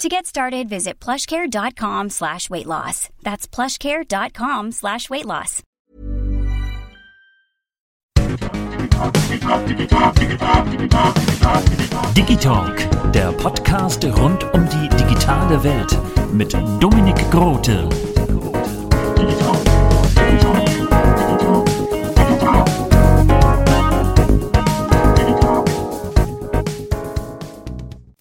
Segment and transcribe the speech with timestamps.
[0.00, 3.10] To get started, visit plushcare.com slash weight loss.
[3.22, 5.62] That's plushcare.com slash weight loss.
[12.14, 15.98] Digitalk, der Podcast rund um die digitale Welt
[16.32, 17.86] mit Dominik Grote.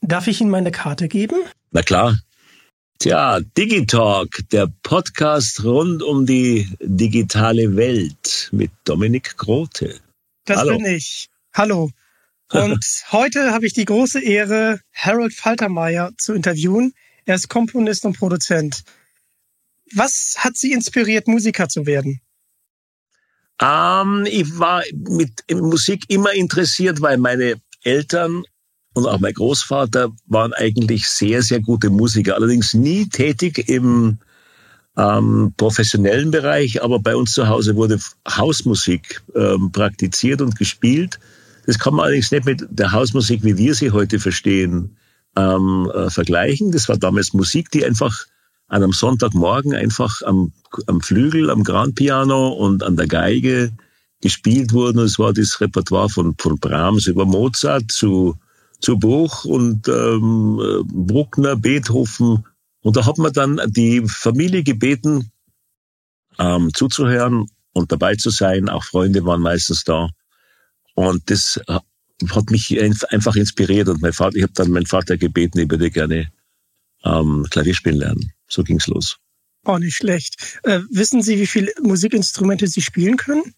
[0.02, 1.36] Darf ich Ihnen meine Karte geben?
[1.72, 2.18] Na klar.
[2.98, 10.00] Tja, Digitalk, der Podcast rund um die digitale Welt mit Dominik Grote.
[10.46, 10.78] Das Hallo.
[10.78, 11.30] bin ich.
[11.54, 11.92] Hallo.
[12.52, 16.94] Und heute habe ich die große Ehre, Harold Faltermeier zu interviewen.
[17.26, 18.84] Er ist Komponist und Produzent.
[19.94, 22.20] Was hat Sie inspiriert, Musiker zu werden?
[23.62, 28.44] Ähm, ich war mit Musik immer interessiert, weil meine Eltern
[29.00, 32.36] und auch mein Großvater waren eigentlich sehr, sehr gute Musiker.
[32.36, 34.20] Allerdings nie tätig im
[34.98, 41.20] ähm, professionellen Bereich, aber bei uns zu Hause wurde Hausmusik ähm, praktiziert und gespielt.
[41.66, 44.98] Das kann man allerdings nicht mit der Hausmusik, wie wir sie heute verstehen,
[45.36, 46.72] ähm, äh, vergleichen.
[46.72, 48.26] Das war damals Musik, die einfach
[48.68, 50.52] an einem Sonntagmorgen einfach am,
[50.88, 53.72] am Flügel, am Grand Piano und an der Geige
[54.22, 55.00] gespielt wurden.
[55.00, 58.36] Es war das Repertoire von, von Brahms über Mozart zu,
[58.80, 62.46] zu Bruch und ähm, äh, Bruckner, Beethoven.
[62.82, 65.32] Und da hat man dann die Familie gebeten,
[66.38, 68.70] ähm, zuzuhören und dabei zu sein.
[68.70, 70.10] Auch Freunde waren meistens da.
[70.96, 71.80] Und das äh,
[72.30, 73.90] hat mich einf- einfach inspiriert.
[73.90, 76.32] Und mein Vater, ich habe dann meinen Vater gebeten, ich würde gerne
[77.04, 78.32] ähm, Klavier spielen lernen.
[78.48, 79.18] So ging's los.
[79.66, 80.60] Oh, nicht schlecht.
[80.64, 83.54] Äh, wissen Sie, wie viele Musikinstrumente Sie spielen können?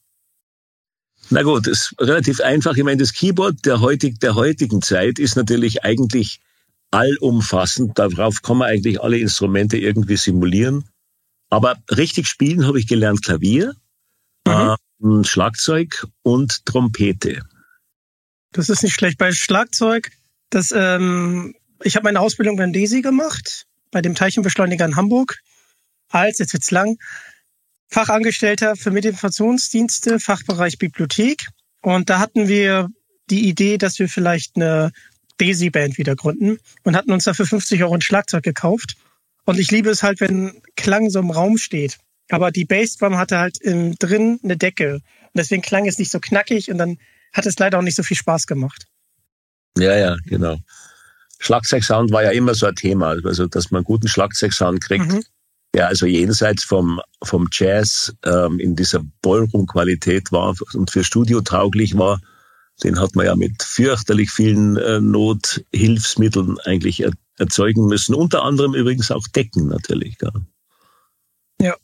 [1.32, 2.76] Na gut, ist relativ einfach.
[2.76, 6.42] Ich meine, das Keyboard der, heutig, der heutigen Zeit ist natürlich eigentlich
[6.92, 7.98] allumfassend.
[7.98, 10.90] Darauf kann man eigentlich alle Instrumente irgendwie simulieren.
[11.50, 13.74] Aber richtig spielen habe ich gelernt Klavier,
[14.46, 17.42] ähm, Schlagzeug und Trompete.
[18.52, 19.18] Das ist nicht schlecht.
[19.18, 20.12] Bei Schlagzeug,
[20.50, 25.38] das, ähm, ich habe meine Ausbildung beim DESI gemacht, bei dem Teilchenbeschleuniger in Hamburg,
[26.10, 26.98] als, jetzt wird's lang,
[27.92, 31.48] Fachangestellter für Medieninformationsdienste, Fachbereich Bibliothek.
[31.82, 32.90] Und da hatten wir
[33.30, 34.92] die Idee, dass wir vielleicht eine
[35.40, 38.96] DESI-Band wieder gründen und hatten uns dafür 50 Euro ein Schlagzeug gekauft.
[39.46, 41.98] Und ich liebe es halt, wenn Klang so im Raum steht.
[42.30, 44.96] Aber die Bassdrum hatte halt im, drin eine Decke.
[44.96, 45.02] Und
[45.36, 46.98] deswegen klang es nicht so knackig und dann
[47.34, 48.86] hat es leider auch nicht so viel Spaß gemacht.
[49.78, 50.58] Ja, ja, genau.
[51.40, 55.08] Schlagzeugsound war ja immer so ein Thema, also dass man einen guten Schlagzeugsound kriegt.
[55.08, 55.24] Mhm.
[55.76, 61.98] Ja, also jenseits vom, vom Jazz ähm, in dieser Ballroom-Qualität war und für Studio tauglich
[61.98, 62.20] war,
[62.84, 68.16] den hat man ja mit fürchterlich vielen äh, Nothilfsmitteln eigentlich er, erzeugen müssen.
[68.16, 70.18] Unter anderem übrigens auch Decken natürlich.
[71.62, 71.76] Ja.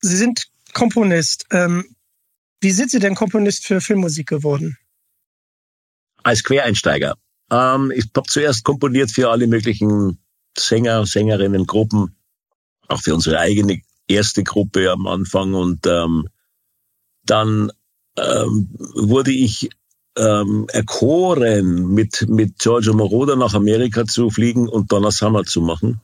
[0.00, 1.46] Sie sind Komponist.
[1.50, 1.94] Ähm,
[2.60, 4.78] wie sind Sie denn Komponist für Filmmusik geworden?
[6.22, 7.16] Als Quereinsteiger.
[7.50, 10.18] Ähm, ich habe zuerst komponiert für alle möglichen
[10.56, 12.16] Sänger, Sängerinnen, Gruppen,
[12.90, 16.28] auch für unsere eigene erste Gruppe am Anfang und ähm,
[17.24, 17.70] dann
[18.18, 19.70] ähm, wurde ich
[20.16, 26.00] ähm, erkoren, mit, mit Giorgio Moroder nach Amerika zu fliegen und Donna Summer zu machen.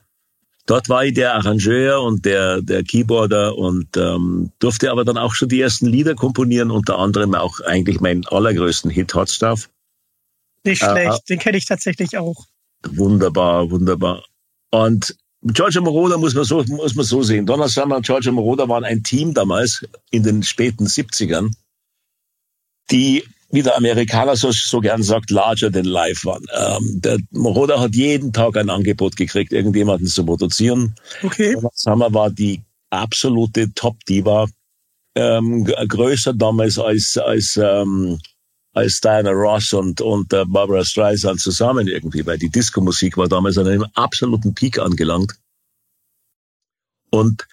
[0.65, 5.33] Dort war ich der Arrangeur und der, der Keyboarder und ähm, durfte aber dann auch
[5.33, 9.69] schon die ersten Lieder komponieren, unter anderem auch eigentlich meinen allergrößten Hit Hot Stuff.
[10.65, 12.45] Nicht Äh, schlecht, den kenne ich tatsächlich auch.
[12.85, 14.25] Wunderbar, wunderbar.
[14.71, 15.15] Und
[15.53, 17.45] Giorgio Moroder muss man so, muss man so sehen.
[17.45, 21.51] Donna Summer und Giorgio Moroder waren ein Team damals in den späten 70ern,
[22.91, 26.45] die, wie der Amerikaner so, so gern sagt, larger than life waren.
[26.53, 30.95] Ähm, der Moroder hat jeden Tag ein Angebot gekriegt, irgendjemanden zu produzieren.
[31.23, 31.53] Okay.
[31.53, 34.47] Donna Summer war die absolute Top-Diva.
[35.15, 38.19] ähm, größer damals als, als, ähm,
[38.77, 43.57] als Diana Ross und, und äh, Barbara Streisand zusammen irgendwie, weil die Disco-Musik war damals
[43.57, 45.33] an einem absoluten Peak angelangt.
[47.09, 47.47] Und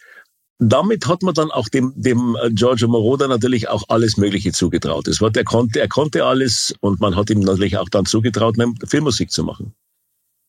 [0.59, 5.09] damit hat man dann auch dem, dem äh, Giorgio Moroder natürlich auch alles Mögliche zugetraut.
[5.09, 8.57] Es war, er konnte, er konnte alles und man hat ihm natürlich auch dann zugetraut,
[8.87, 9.75] Filmmusik zu machen.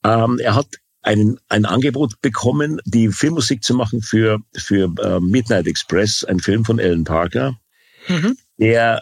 [0.03, 0.67] Ähm, er hat
[1.01, 6.65] ein, ein Angebot bekommen, die Filmmusik zu machen für, für äh, Midnight Express, ein Film
[6.65, 7.57] von Alan Parker,
[8.07, 8.37] mhm.
[8.57, 9.01] der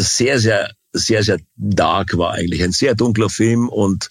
[0.00, 2.62] sehr, sehr, sehr, sehr dark war eigentlich.
[2.62, 4.10] Ein sehr dunkler Film und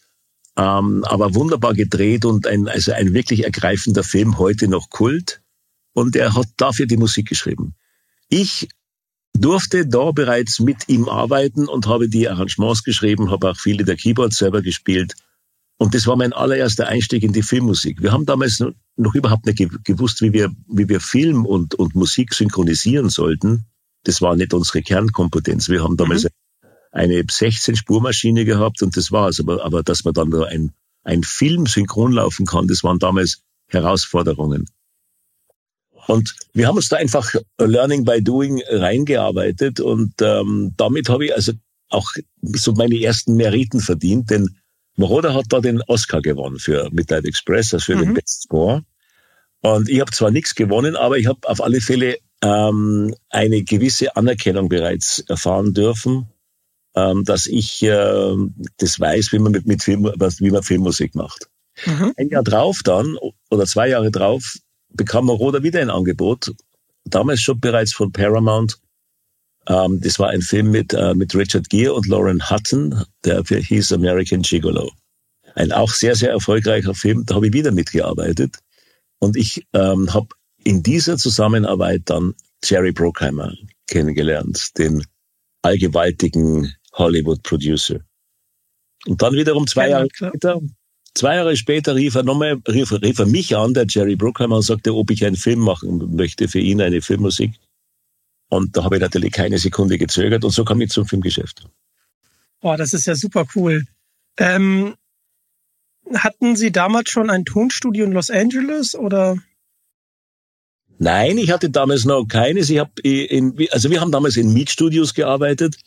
[0.58, 5.42] ähm, aber wunderbar gedreht und ein, also ein wirklich ergreifender Film, heute noch Kult.
[5.94, 7.76] Und er hat dafür die Musik geschrieben.
[8.30, 8.70] Ich
[9.34, 13.96] durfte da bereits mit ihm arbeiten und habe die Arrangements geschrieben, habe auch viele der
[13.96, 15.16] Keyboards selber gespielt
[15.82, 18.04] und das war mein allererster Einstieg in die Filmmusik.
[18.04, 18.62] Wir haben damals
[18.98, 23.64] noch überhaupt nicht gewusst, wie wir, wie wir Film und, und Musik synchronisieren sollten.
[24.04, 25.70] Das war nicht unsere Kernkompetenz.
[25.70, 26.30] Wir haben damals mhm.
[26.92, 29.40] eine 16-Spurmaschine gehabt und das war's.
[29.40, 30.72] Aber, aber dass man dann da ein,
[31.04, 34.66] ein Film synchron laufen kann, das waren damals Herausforderungen.
[36.08, 41.36] Und wir haben uns da einfach Learning by Doing reingearbeitet und ähm, damit habe ich
[41.36, 41.52] also
[41.90, 42.10] auch
[42.42, 44.58] so meine ersten Meriten verdient, denn
[44.96, 48.02] Moroder hat da den Oscar gewonnen für Midnight Express, also für mhm.
[48.02, 48.84] den Best Score.
[49.62, 54.16] Und ich habe zwar nichts gewonnen, aber ich habe auf alle Fälle ähm, eine gewisse
[54.16, 56.28] Anerkennung bereits erfahren dürfen,
[56.96, 58.36] ähm, dass ich äh,
[58.78, 61.48] das weiß, wie man mit, mit Film, wie man Filmmusik macht.
[61.86, 62.14] Mhm.
[62.18, 63.18] Ein Jahr drauf dann,
[63.50, 64.56] oder zwei Jahre drauf,
[64.90, 66.52] bekam Moroder wieder ein Angebot,
[67.06, 68.80] damals schon bereits von Paramount,
[69.68, 73.94] ähm, das war ein Film mit, äh, mit Richard Gere und Lauren Hutton, der hieß
[73.94, 74.92] American Gigolo.
[75.56, 78.58] Ein auch sehr, sehr erfolgreicher Film, da habe ich wieder mitgearbeitet.
[79.20, 80.28] Und ich ähm, habe
[80.64, 82.34] in dieser Zusammenarbeit dann
[82.64, 83.54] Jerry Bruckheimer
[83.88, 85.04] kennengelernt, den
[85.62, 88.00] allgewaltigen Hollywood-Producer.
[89.06, 90.62] Und dann wiederum zwei ja, Jahre später,
[91.14, 94.64] zwei Jahre später rief er nochmal, rief, rief er mich an, der Jerry Bruckheimer, und
[94.64, 97.54] sagte, ob ich einen Film machen möchte für ihn, eine Filmmusik.
[98.50, 101.68] Und da habe ich natürlich keine Sekunde gezögert und so kam ich zum Filmgeschäft.
[102.62, 103.86] Boah, das ist ja super cool.
[104.38, 104.96] Ähm,
[106.14, 109.38] hatten Sie damals schon ein Tonstudio in Los Angeles oder?
[111.00, 112.70] Nein, ich hatte damals noch keines.
[112.70, 115.78] Ich hab in, also wir haben damals in Mietstudios gearbeitet.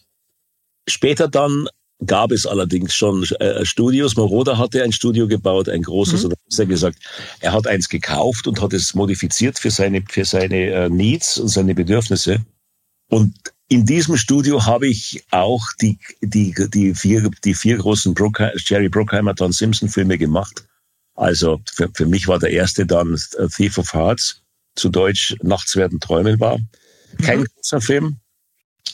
[0.88, 1.68] Später dann
[2.04, 4.16] gab es allerdings schon äh, Studios.
[4.16, 6.26] Moroder hatte ein Studio gebaut, ein großes, mhm.
[6.26, 6.98] oder besser gesagt,
[7.40, 11.48] er hat eins gekauft und hat es modifiziert für seine, für seine äh, Needs und
[11.48, 12.44] seine Bedürfnisse.
[13.08, 13.34] Und
[13.68, 18.88] in diesem Studio habe ich auch die, die, die, vier, die vier großen Brucker, Jerry
[18.88, 20.64] Bruckheimer, Don Simpson Filme gemacht.
[21.14, 23.18] Also für, für mich war der erste dann
[23.54, 24.41] Thief of Hearts,
[24.74, 26.58] zu Deutsch Nachts werden träumen war.
[27.22, 27.46] Kein mhm.
[27.54, 28.20] großer Film,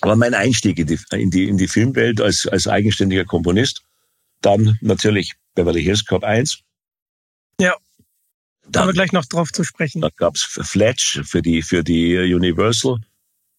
[0.01, 3.83] aber mein Einstieg in die, in die, in die Filmwelt als, als eigenständiger Komponist.
[4.41, 6.61] Dann natürlich Beverly Hills Cop 1.
[7.61, 7.75] Ja.
[8.69, 10.03] Da haben wir gleich noch drauf zu sprechen.
[10.03, 12.99] Da gab's Fletch für die, für die Universal.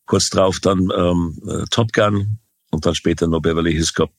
[0.06, 2.39] Kurz drauf dann ähm, äh, Top Gun
[2.72, 4.13] und dann später noch Beverly Hills Cop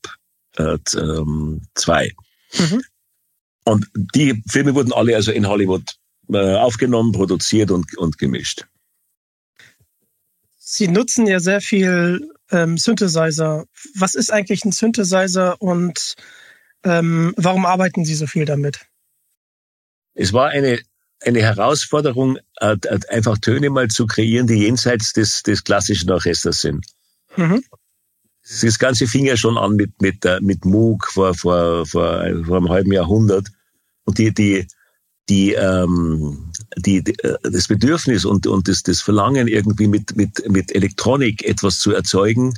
[0.55, 0.63] 2.
[0.63, 1.61] Äh, ähm,
[2.59, 2.81] mhm.
[3.63, 5.95] Und die Filme wurden alle also in Hollywood
[6.31, 8.65] äh, aufgenommen, produziert und, und gemischt.
[10.57, 13.65] Sie nutzen ja sehr viel ähm, Synthesizer.
[13.95, 16.15] Was ist eigentlich ein Synthesizer und
[16.83, 18.79] ähm, warum arbeiten Sie so viel damit?
[20.13, 20.79] Es war eine,
[21.21, 22.77] eine Herausforderung, äh,
[23.09, 26.85] einfach Töne mal zu kreieren, die jenseits des, des klassischen Orchesters sind.
[27.35, 27.63] Mhm.
[28.43, 32.57] Das Ganze fing ja schon an mit, mit, äh, mit Moog vor, vor, vor, vor
[32.57, 33.47] einem halben Jahrhundert.
[34.05, 34.67] Und die, die,
[35.31, 40.49] die, ähm, die, die, äh, das Bedürfnis und, und das, das Verlangen, irgendwie mit, mit,
[40.49, 42.53] mit Elektronik etwas zu erzeugen,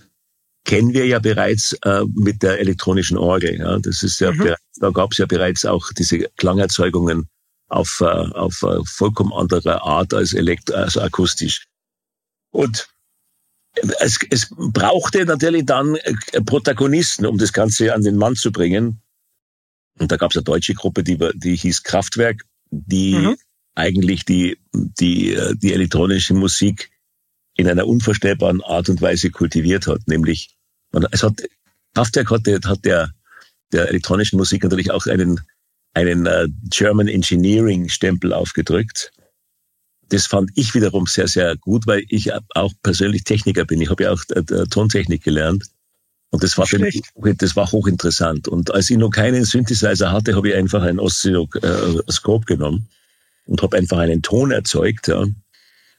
[0.65, 3.59] kennen wir ja bereits äh, mit der elektronischen Orgel.
[3.59, 3.77] Ja.
[3.77, 4.55] Das ist ja, mhm.
[4.77, 7.27] da gab es ja bereits auch diese Klangerzeugungen
[7.67, 11.65] auf, äh, auf äh, vollkommen andere Art als, elekt als akustisch.
[12.51, 12.87] Und
[13.99, 18.99] es, es brauchte natürlich dann äh, Protagonisten, um das Ganze an den Mann zu bringen.
[19.99, 23.35] Und da gab es eine deutsche Gruppe, die, die hieß Kraftwerk die mhm.
[23.75, 26.89] eigentlich die, die, die elektronische Musik
[27.55, 30.07] in einer unvorstellbaren Art und Weise kultiviert hat.
[30.07, 30.55] Nämlich,
[31.11, 31.43] es hat,
[31.93, 33.11] Kraftwerk hat, hat der,
[33.71, 35.39] der elektronischen Musik natürlich auch einen,
[35.93, 39.11] einen uh, German Engineering Stempel aufgedrückt.
[40.09, 43.81] Das fand ich wiederum sehr, sehr gut, weil ich auch persönlich Techniker bin.
[43.81, 45.65] Ich habe ja auch äh, Tontechnik gelernt.
[46.33, 47.03] Und das war, mich,
[47.37, 48.47] das war hochinteressant.
[48.47, 52.87] Und als ich noch keinen Synthesizer hatte, habe ich einfach ein Oszilloskop genommen
[53.45, 55.09] und habe einfach einen Ton erzeugt.
[55.09, 55.25] Ja.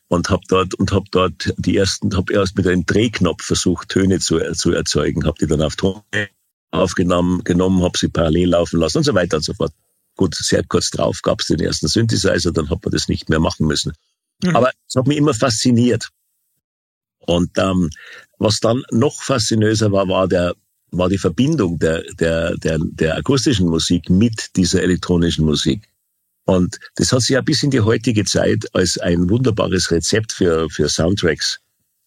[0.08, 4.18] und habe dort und habe dort die ersten, habe erst mit einem Drehknopf versucht Töne
[4.18, 6.02] zu, zu erzeugen, habe die dann auf Ton
[6.72, 9.72] aufgenommen, genommen, habe sie parallel laufen lassen und so weiter und so fort.
[10.16, 13.38] Gut, sehr kurz drauf gab es den ersten Synthesizer, dann hat man das nicht mehr
[13.38, 13.92] machen müssen.
[14.42, 14.56] Mhm.
[14.56, 16.08] Aber es hat mich immer fasziniert.
[17.20, 17.90] Und ähm,
[18.38, 20.54] was dann noch faszinöser war, war der
[20.96, 25.88] war die Verbindung der, der, der, der akustischen Musik mit dieser elektronischen Musik.
[26.46, 30.68] Und das hat sich ja bis in die heutige Zeit als ein wunderbares Rezept für,
[30.70, 31.58] für Soundtracks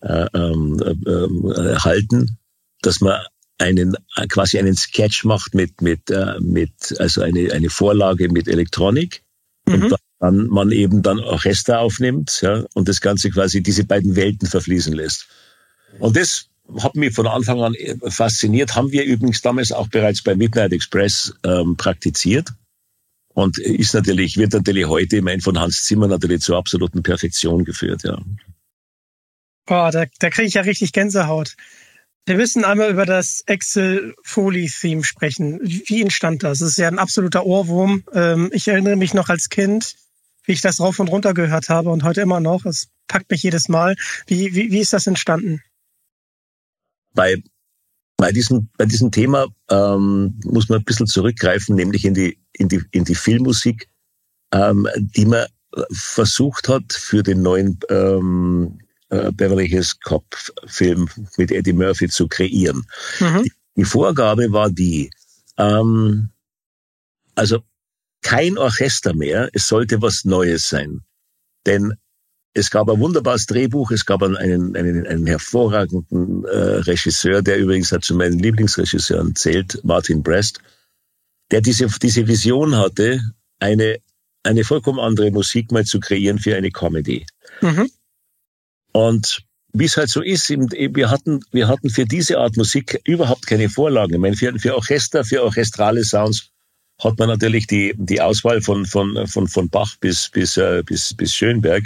[0.02, 2.38] äh, ähm, äh, erhalten,
[2.82, 3.20] dass man
[3.58, 3.96] einen
[4.30, 9.24] quasi einen Sketch macht mit mit äh, mit also eine eine Vorlage mit Elektronik
[9.66, 9.74] mhm.
[9.74, 14.48] und dann man eben dann Orchester aufnimmt ja, und das Ganze quasi diese beiden Welten
[14.48, 15.28] verfließen lässt.
[16.00, 16.50] Und das
[16.80, 17.76] hat mich von Anfang an
[18.10, 18.76] fasziniert.
[18.76, 22.50] Haben wir übrigens damals auch bereits bei Midnight Express ähm, praktiziert.
[23.34, 27.64] Und ist natürlich, wird natürlich heute, ich meine, von Hans Zimmer natürlich zur absoluten Perfektion
[27.66, 28.18] geführt, ja.
[29.68, 31.56] Boah, da, da kriege ich ja richtig Gänsehaut.
[32.26, 35.60] Wir müssen einmal über das Excel Foley Theme sprechen.
[35.62, 36.60] Wie entstand das?
[36.60, 38.04] Das ist ja ein absoluter Ohrwurm.
[38.14, 39.96] Ähm, ich erinnere mich noch als Kind,
[40.46, 42.66] wie ich das rauf und runter gehört habe und heute immer noch.
[42.66, 43.96] Es packt mich jedes Mal.
[44.26, 45.62] Wie, wie, wie ist das entstanden?
[47.14, 47.42] Bei
[48.18, 52.68] bei diesem, bei diesem Thema ähm, muss man ein bisschen zurückgreifen, nämlich in die, in
[52.68, 53.88] die, in die Filmmusik,
[54.52, 55.46] ähm, die man
[55.92, 60.26] versucht hat für den neuen ähm, äh, Beverly Hills Cop
[60.66, 62.84] Film mit Eddie Murphy zu kreieren.
[63.20, 63.44] Mhm.
[63.44, 65.12] Die, die, Vorgabe war die,
[65.58, 66.30] ähm,
[67.36, 67.60] also
[68.24, 71.02] kein Orchester mehr, es sollte was Neues sein.
[71.68, 71.94] Denn
[72.58, 74.36] es gab ein wunderbares Drehbuch, es gab einen,
[74.76, 80.60] einen, einen hervorragenden äh, Regisseur, der übrigens zu meinen Lieblingsregisseuren zählt, Martin Brest,
[81.52, 83.22] der diese, diese Vision hatte,
[83.60, 84.00] eine,
[84.44, 87.26] eine vollkommen andere Musik mal zu kreieren für eine Comedy.
[87.62, 87.90] Mhm.
[88.92, 93.46] Und wie es halt so ist, wir hatten, wir hatten für diese Art Musik überhaupt
[93.46, 94.16] keine Vorlagen.
[94.16, 96.50] Ich meine, für, für Orchester, für orchestrale Sounds
[97.04, 101.14] hat man natürlich die, die Auswahl von, von, von, von Bach bis, bis, äh, bis,
[101.14, 101.84] bis Schönberg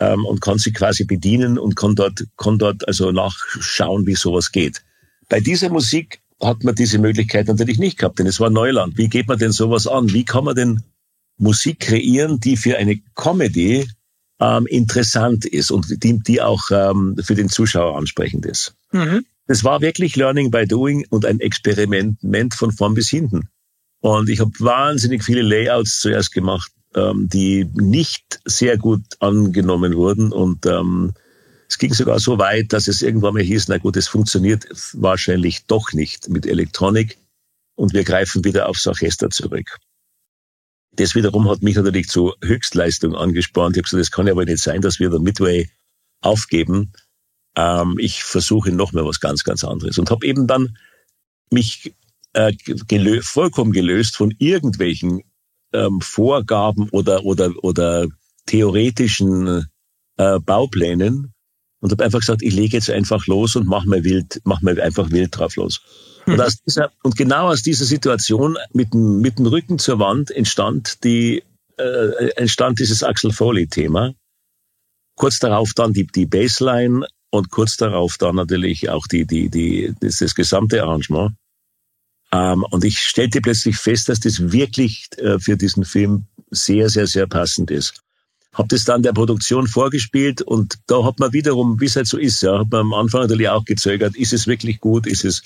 [0.00, 4.52] ähm, und kann sich quasi bedienen und kann dort, kann dort also nachschauen, wie sowas
[4.52, 4.84] geht.
[5.28, 8.98] Bei dieser Musik hat man diese Möglichkeit natürlich nicht gehabt, denn es war Neuland.
[8.98, 10.12] Wie geht man denn sowas an?
[10.12, 10.82] Wie kann man denn
[11.38, 13.88] Musik kreieren, die für eine Comedy
[14.40, 18.74] ähm, interessant ist und die, die auch ähm, für den Zuschauer ansprechend ist?
[18.92, 19.24] Mhm.
[19.46, 23.48] Das war wirklich Learning by Doing und ein Experiment von vorn bis hinten.
[24.00, 30.32] Und ich habe wahnsinnig viele Layouts zuerst gemacht, ähm, die nicht sehr gut angenommen wurden.
[30.32, 31.14] Und ähm,
[31.68, 35.66] es ging sogar so weit, dass es irgendwann mal hieß, na gut, es funktioniert wahrscheinlich
[35.66, 37.18] doch nicht mit Elektronik
[37.74, 39.78] und wir greifen wieder aufs Orchester zurück.
[40.92, 43.76] Das wiederum hat mich natürlich zu Höchstleistung angespornt.
[43.76, 45.68] Ich habe gesagt, das kann ja aber nicht sein, dass wir dann Midway
[46.20, 46.92] aufgeben.
[47.56, 50.76] Ähm, ich versuche noch mal was ganz, ganz anderes und habe eben dann
[51.50, 51.94] mich
[52.34, 52.52] äh,
[52.88, 55.22] gelö vollkommen gelöst von irgendwelchen
[55.74, 58.06] ähm, Vorgaben oder, oder, oder
[58.46, 59.66] theoretischen
[60.16, 61.34] äh, Bauplänen
[61.80, 64.80] und habe einfach gesagt, ich lege jetzt einfach los und mach mal wild, mach mal
[64.80, 65.82] einfach wild drauf los.
[66.26, 70.30] Und, aus dieser, und genau aus dieser Situation mit dem, mit dem Rücken zur Wand
[70.30, 71.42] entstand die,
[71.76, 74.14] äh, entstand dieses Axel Foley Thema.
[75.16, 79.94] Kurz darauf dann die, die Baseline und kurz darauf dann natürlich auch die, die, die,
[80.00, 81.32] das, das gesamte Arrangement.
[82.34, 87.06] Ähm, und ich stellte plötzlich fest, dass das wirklich äh, für diesen Film sehr, sehr,
[87.06, 88.02] sehr passend ist.
[88.52, 92.18] Hab das dann der Produktion vorgespielt und da hat man wiederum, wie es halt so
[92.18, 95.42] ist, ja, hat man am Anfang natürlich auch gezögert, ist es wirklich gut, ist es,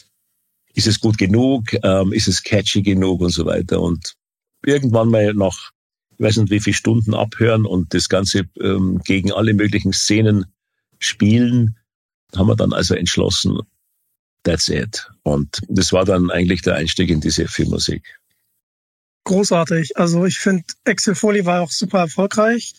[0.75, 3.81] ist es gut genug, ähm, ist es catchy genug und so weiter.
[3.81, 4.15] Und
[4.65, 5.71] irgendwann mal nach,
[6.13, 10.47] ich weiß nicht wie viele Stunden abhören und das Ganze ähm, gegen alle möglichen Szenen
[10.99, 11.77] spielen,
[12.35, 13.59] haben wir dann also entschlossen,
[14.49, 15.07] That's it.
[15.25, 18.19] Und das war dann eigentlich der Einstieg in diese Filmmusik.
[19.25, 19.99] Großartig.
[19.99, 22.73] Also ich finde, Axel Foley war auch super erfolgreich.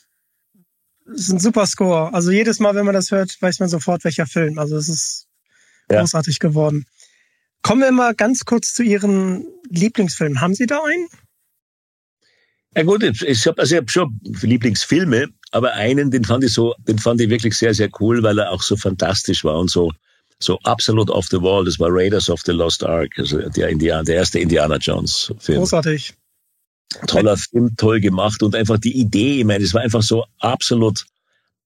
[1.14, 2.12] Es ist ein super Score.
[2.12, 4.58] Also jedes Mal, wenn man das hört, weiß man sofort, welcher Film.
[4.58, 5.28] Also es ist
[5.92, 6.00] ja.
[6.00, 6.88] großartig geworden.
[7.62, 10.42] Kommen wir mal ganz kurz zu Ihren Lieblingsfilmen.
[10.42, 11.08] Haben Sie da einen?
[12.76, 16.74] Ja gut, ich habe also ich hab schon Lieblingsfilme, aber einen, den fand ich so,
[16.88, 19.92] den fand ich wirklich sehr, sehr cool, weil er auch so fantastisch war und so
[20.40, 21.66] so absolut off the wall.
[21.66, 25.60] Das war Raiders of the Lost Ark, also der, Indiana, der erste Indiana Jones Film.
[25.60, 26.14] Großartig.
[27.06, 31.06] Toller Film, toll gemacht und einfach die Idee, ich meine, es war einfach so absolut,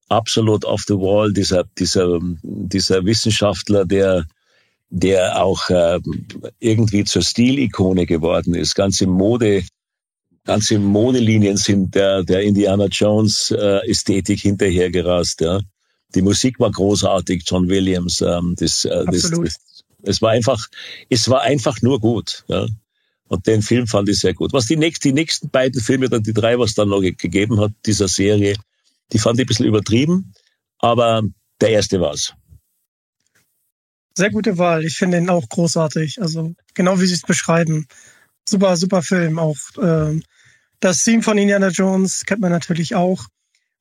[0.08, 4.26] absolut off the wall, dieser, dieser, dieser Wissenschaftler, der,
[4.90, 5.98] der auch äh,
[6.58, 9.64] irgendwie zur Stilikone geworden ist, ganze Mode,
[10.44, 15.40] ganze Modelinien sind der, der Indiana Jones äh, Ästhetik hinterhergerast.
[15.40, 15.60] Ja.
[16.14, 18.20] Die Musik war großartig, John Williams.
[18.20, 19.58] Ähm, das, äh, das, das,
[20.02, 20.66] es war einfach,
[21.10, 22.44] es war einfach nur gut.
[22.48, 22.66] Ja.
[23.28, 24.52] Und den Film fand ich sehr gut.
[24.52, 27.72] Was die, nächsten, die nächsten beiden Filme, dann die drei, was dann noch gegeben hat,
[27.86, 28.56] dieser Serie,
[29.12, 30.32] die fand ich ein bisschen übertrieben.
[30.78, 31.22] Aber
[31.60, 32.34] der erste war's.
[34.16, 34.84] Sehr gute Wahl.
[34.84, 36.20] Ich finde ihn auch großartig.
[36.20, 37.86] Also genau wie Sie es beschreiben.
[38.48, 39.38] Super, super Film.
[39.38, 40.20] Auch äh,
[40.80, 43.26] das Theme von Indiana Jones kennt man natürlich auch.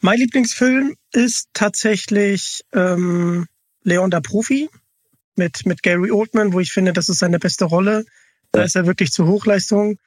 [0.05, 3.45] Mein Lieblingsfilm ist tatsächlich ähm,
[3.83, 4.69] Leon der Profi
[5.37, 8.03] mit, mit Gary Oldman, wo ich finde, das ist seine beste Rolle.
[8.51, 9.97] Da ist er wirklich zur Hochleistung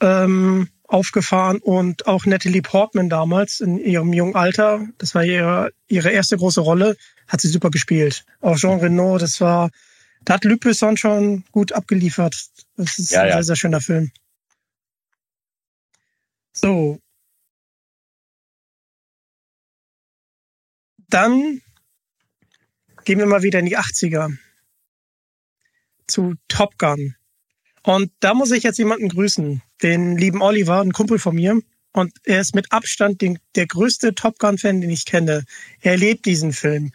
[0.00, 6.10] ähm, aufgefahren und auch Natalie Portman damals in ihrem jungen Alter, das war ihre, ihre
[6.10, 6.96] erste große Rolle,
[7.28, 8.24] hat sie super gespielt.
[8.40, 9.70] Auch Jean Reno, das war,
[10.24, 12.48] da hat Luc Besson schon gut abgeliefert.
[12.76, 13.34] Das ist ja, ein ja.
[13.34, 14.10] sehr, sehr schöner Film.
[16.52, 16.98] So.
[21.08, 21.62] Dann
[23.04, 24.36] gehen wir mal wieder in die 80er
[26.06, 27.14] zu Top Gun.
[27.82, 31.58] Und da muss ich jetzt jemanden grüßen, den lieben Oliver, ein Kumpel von mir.
[31.92, 35.44] Und er ist mit Abstand den, der größte Top Gun-Fan, den ich kenne.
[35.80, 36.92] Er lebt diesen Film.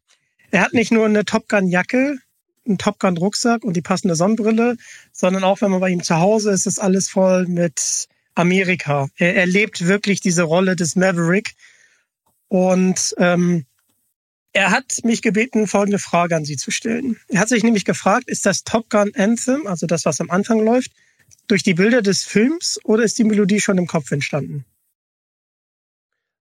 [0.52, 2.18] Er hat nicht nur eine Top Gun-Jacke,
[2.68, 4.76] einen Top Gun-Rucksack und die passende Sonnenbrille,
[5.14, 9.08] sondern auch wenn man bei ihm zu Hause ist, ist alles voll mit Amerika.
[9.16, 11.56] Er, er lebt wirklich diese Rolle des Maverick.
[12.50, 13.66] Und ähm,
[14.54, 17.18] er hat mich gebeten, folgende Frage an Sie zu stellen.
[17.30, 20.64] Er hat sich nämlich gefragt, ist das Top Gun Anthem, also das, was am Anfang
[20.64, 20.92] läuft,
[21.48, 24.66] durch die Bilder des Films oder ist die Melodie schon im Kopf entstanden?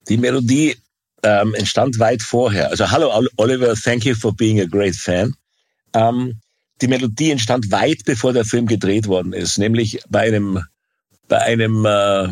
[0.08, 0.76] Die Melodie
[1.22, 2.70] ähm, entstand weit vorher.
[2.70, 5.34] Also hallo Oliver, thank you for being a great fan.
[5.92, 6.40] Ähm,
[6.80, 10.64] die Melodie entstand weit bevor der Film gedreht worden ist, nämlich bei einem
[11.28, 12.28] bei einem äh,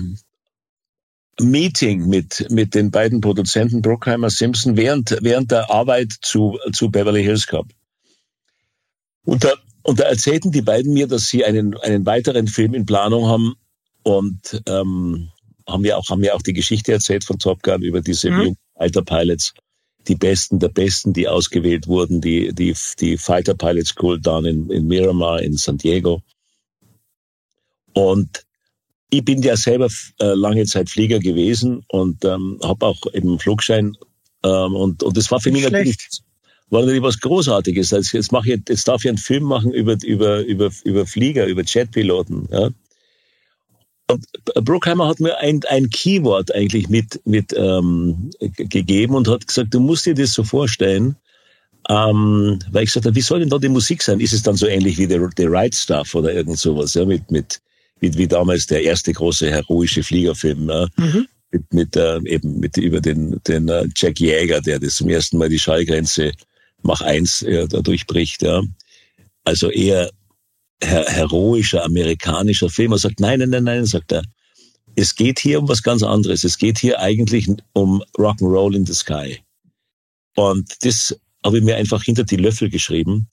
[1.40, 7.22] Meeting mit, mit den beiden Produzenten Bruckheimer Simpson während, während der Arbeit zu, zu Beverly
[7.22, 7.66] Hills Cop.
[9.24, 9.52] Und da,
[9.82, 13.54] und da erzählten die beiden mir, dass sie einen, einen weiteren Film in Planung haben
[14.02, 15.30] und ähm,
[15.68, 18.56] haben mir auch haben mir auch die Geschichte erzählt von Top Gun über diese mhm.
[18.76, 19.52] Fighter Pilots,
[20.08, 24.70] die Besten der Besten, die ausgewählt wurden, die die die Fighter Pilot School down in,
[24.70, 26.22] in Miramar in San Diego.
[27.92, 28.44] Und
[29.10, 29.88] ich bin ja selber
[30.20, 33.96] äh, lange Zeit Flieger gewesen und ähm, habe auch eben Flugschein
[34.44, 35.74] ähm, und und das war für mich Schlecht.
[35.74, 36.22] natürlich
[36.70, 37.92] war natürlich was Großartiges.
[37.92, 41.46] Also jetzt mache ich jetzt darf ich einen Film machen über über über über Flieger,
[41.46, 42.48] über Jetpiloten.
[42.50, 42.70] Ja.
[44.10, 44.24] Und
[44.64, 49.80] Bruckheimer hat mir ein, ein Keyword eigentlich mit mit ähm, gegeben und hat gesagt, du
[49.80, 51.16] musst dir das so vorstellen.
[51.90, 54.20] Ähm, weil ich gesagt habe, wie soll denn da die Musik sein?
[54.20, 57.30] Ist es dann so ähnlich wie The, The Right Stuff oder irgend sowas, ja, mit,
[57.30, 57.62] mit
[58.00, 60.68] wie, wie damals der erste große heroische Fliegerfilm.
[60.68, 60.88] Ja?
[60.96, 61.28] Mhm.
[61.50, 65.38] Mit, mit äh, eben mit über den, den äh, Jack Jäger, der das zum ersten
[65.38, 66.32] Mal die Schallgrenze
[66.82, 68.42] Mach eins äh, da durchbricht.
[68.42, 68.62] Ja.
[69.44, 70.10] Also eher
[70.82, 72.92] her heroischer amerikanischer Film.
[72.92, 74.22] Er sagt, nein, nein, nein, nein, sagt er.
[74.94, 76.44] Es geht hier um was ganz anderes.
[76.44, 79.38] Es geht hier eigentlich um Rock'n'Roll in the Sky.
[80.36, 83.28] Und das habe ich mir einfach hinter die Löffel geschrieben.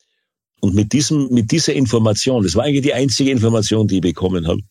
[0.61, 4.47] Und mit diesem, mit dieser Information, das war eigentlich die einzige Information, die ich bekommen
[4.47, 4.61] habe,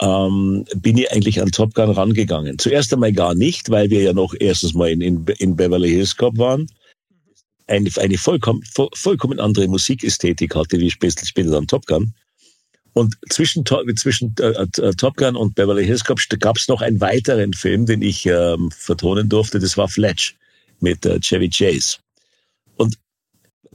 [0.00, 2.58] ähm, bin ich eigentlich an Top Gun rangegangen.
[2.58, 6.16] Zuerst einmal gar nicht, weil wir ja noch erstens mal in, in, in Beverly Hills
[6.16, 6.66] Cop waren.
[7.66, 8.62] Eine, eine vollkommen,
[8.94, 12.12] vollkommen andere Musikästhetik hatte, wie später, später dann Top Gun.
[12.94, 13.64] Und zwischen,
[13.96, 17.86] zwischen äh, äh, Top Gun und Beverly Hills Cop gab es noch einen weiteren Film,
[17.86, 19.60] den ich ähm, vertonen durfte.
[19.60, 20.34] Das war Fletch
[20.80, 21.98] mit äh, Chevy Chase.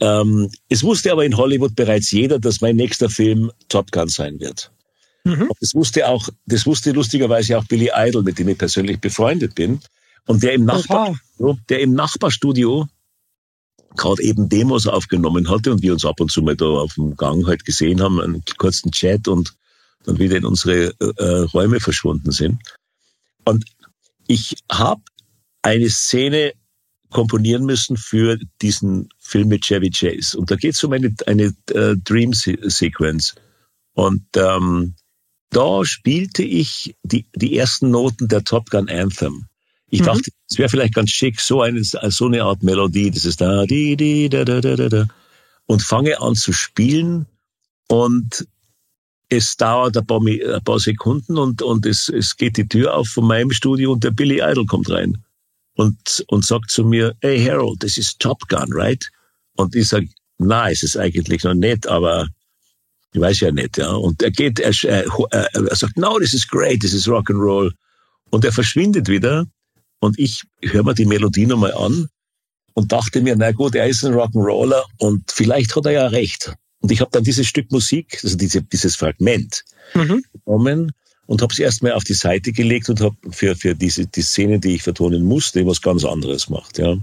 [0.01, 4.39] Ähm, es wusste aber in Hollywood bereits jeder, dass mein nächster Film Top Gun sein
[4.39, 4.71] wird.
[5.23, 5.49] Mhm.
[5.59, 9.79] Das wusste auch, das wusste lustigerweise auch Billy Idol, mit dem ich persönlich befreundet bin.
[10.27, 11.15] Und der im, Nachbar,
[11.69, 12.87] der im Nachbarstudio
[13.95, 17.15] gerade eben Demos aufgenommen hatte und wir uns ab und zu mal da auf dem
[17.15, 19.53] Gang halt gesehen haben, einen kurzen Chat und
[20.03, 22.61] dann wieder in unsere äh, Räume verschwunden sind.
[23.45, 23.65] Und
[24.27, 25.01] ich habe
[25.61, 26.53] eine Szene
[27.09, 30.37] komponieren müssen für diesen Film mit Chevy Chase.
[30.37, 33.35] Und da geht es um eine, eine äh, Dream Sequence.
[33.93, 34.95] Und ähm,
[35.49, 39.45] da spielte ich die, die ersten Noten der Top Gun Anthem.
[39.89, 40.05] Ich mhm.
[40.05, 43.65] dachte, es wäre vielleicht ganz schick, so eine, so eine Art Melodie, das ist da,
[43.65, 45.07] di, di, da, da, da, da, da.
[45.67, 47.25] Und fange an zu spielen
[47.87, 48.47] und
[49.29, 53.07] es dauert ein paar, ein paar Sekunden und, und es, es geht die Tür auf
[53.07, 55.24] von meinem Studio und der Billy Idol kommt rein
[55.75, 59.03] und, und sagt zu mir, hey Harold, das ist Top Gun, right?
[59.55, 60.07] Und ich sage,
[60.37, 62.27] na, es ist eigentlich noch nicht, aber
[63.15, 63.91] Ich weiß ja nicht, ja.
[63.93, 67.71] Und er geht, er, er sagt, no, this is great, this is rock and roll.
[68.29, 69.45] Und er verschwindet wieder.
[69.99, 72.09] Und ich höre mir die Melodie nochmal an
[72.73, 76.53] und dachte mir, na gut, er ist ein Rock'n'Roller und vielleicht hat er ja recht.
[76.81, 80.23] Und ich habe dann dieses Stück Musik, also diese, dieses Fragment, mhm.
[80.33, 80.91] genommen
[81.27, 84.59] und habe es erstmal auf die Seite gelegt und habe für, für diese die Szene,
[84.59, 86.77] die ich vertonen musste, was ganz anderes gemacht.
[86.77, 86.97] Ja.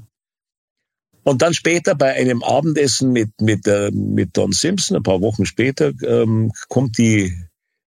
[1.25, 5.47] Und dann später bei einem Abendessen mit, mit, äh, mit Don Simpson, ein paar Wochen
[5.47, 7.33] später, ähm, kommt die,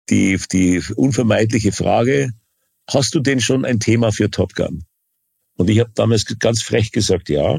[0.08, 2.30] die, die unvermeidliche Frage,
[2.88, 4.84] hast du denn schon ein Thema für Top Gun?
[5.56, 7.58] Und ich habe damals ganz frech gesagt, ja.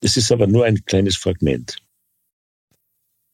[0.00, 1.76] Es ist aber nur ein kleines Fragment.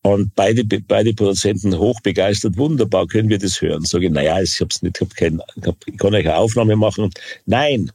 [0.06, 3.86] Und beide, beide Produzenten hochbegeistert, wunderbar, können wir das hören.
[3.86, 7.10] Sage ich, naja, ich hab's nicht, hab kein, hab, ich kann euch eine Aufnahme machen.
[7.46, 7.90] Nein,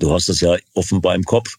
[0.00, 1.56] du hast das ja offenbar im Kopf.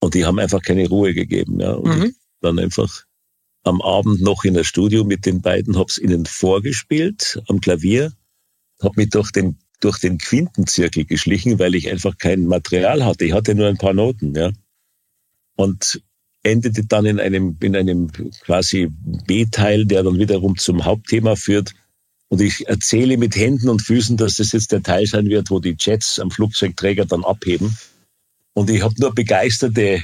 [0.00, 1.60] Und die haben einfach keine Ruhe gegeben.
[1.60, 1.74] Ja.
[1.74, 2.14] Und mhm.
[2.40, 3.04] dann einfach
[3.62, 8.12] am Abend noch in der Studio mit den beiden, hab's ihnen vorgespielt am Klavier,
[8.80, 13.24] hab mich durch den durch den Quintenzirkel geschlichen, weil ich einfach kein Material hatte.
[13.24, 14.50] Ich hatte nur ein paar Noten, ja.
[15.56, 16.02] Und
[16.42, 18.10] endete dann in einem, in einem
[18.42, 18.88] quasi
[19.26, 21.72] B-Teil, der dann wiederum zum Hauptthema führt.
[22.28, 25.60] Und ich erzähle mit Händen und Füßen, dass das jetzt der Teil sein wird, wo
[25.60, 27.76] die Jets am Flugzeugträger dann abheben.
[28.54, 30.02] Und ich habe nur begeisterte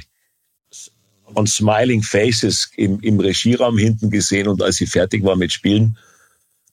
[1.35, 4.49] und smiling faces im, im Regieraum hinten gesehen.
[4.49, 5.99] Und als ich fertig war mit Spielen,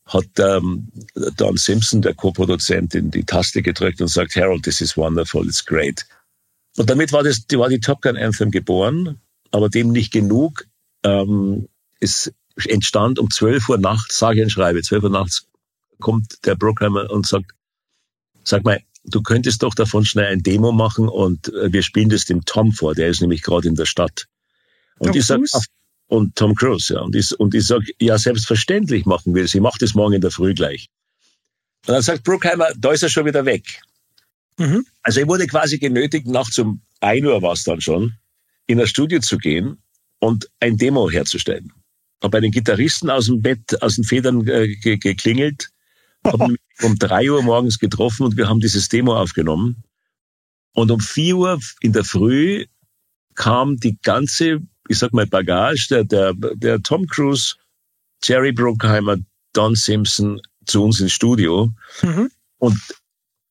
[0.06, 0.88] hat ähm,
[1.38, 5.66] Don Simpson, der Co-Produzent, in die Taste gedrückt und sagt, Harold, this is wonderful, it's
[5.66, 6.06] great.
[6.78, 9.20] Und damit war, das, war die Top Gun Anthem geboren,
[9.56, 10.66] aber dem nicht genug.
[11.04, 11.70] Ähm,
[12.02, 12.34] es
[12.68, 15.48] entstand um 12 Uhr nachts, sage ich und schreibe, 12 Uhr nachts
[16.00, 17.52] kommt der Programmer und sagt,
[18.44, 22.26] sag mal, du könntest doch davon schnell ein Demo machen und äh, wir spielen das
[22.26, 24.26] dem Tom vor, der ist nämlich gerade in der Stadt.
[25.00, 25.40] Und Tom ich sag,
[26.08, 27.00] und Tom Cruise, ja.
[27.00, 29.56] Und ich, und ich sage, ja, selbstverständlich machen wir das.
[29.56, 30.90] Ich mache das morgen in der Früh gleich.
[31.88, 33.82] Und dann sagt Bruckheimer, da ist er schon wieder weg.
[34.58, 34.86] Mhm.
[35.02, 38.16] Also ich wurde quasi genötigt, nachts um ein Uhr war es dann schon,
[38.68, 39.78] in das Studio zu gehen
[40.20, 41.72] und ein Demo herzustellen.
[42.24, 45.70] Habe bei den Gitarristen aus dem Bett, aus den Federn äh, ge geklingelt,
[46.26, 49.84] haben um drei Uhr morgens getroffen und wir haben dieses Demo aufgenommen.
[50.74, 52.66] Und um vier Uhr in der Früh
[53.36, 57.56] kam die ganze ich sag mal, Bagage der, der, der Tom Cruise,
[58.24, 59.18] Jerry Bruckheimer,
[59.54, 61.72] Don Simpson zu uns ins Studio.
[62.02, 62.30] Mhm.
[62.58, 62.78] Und,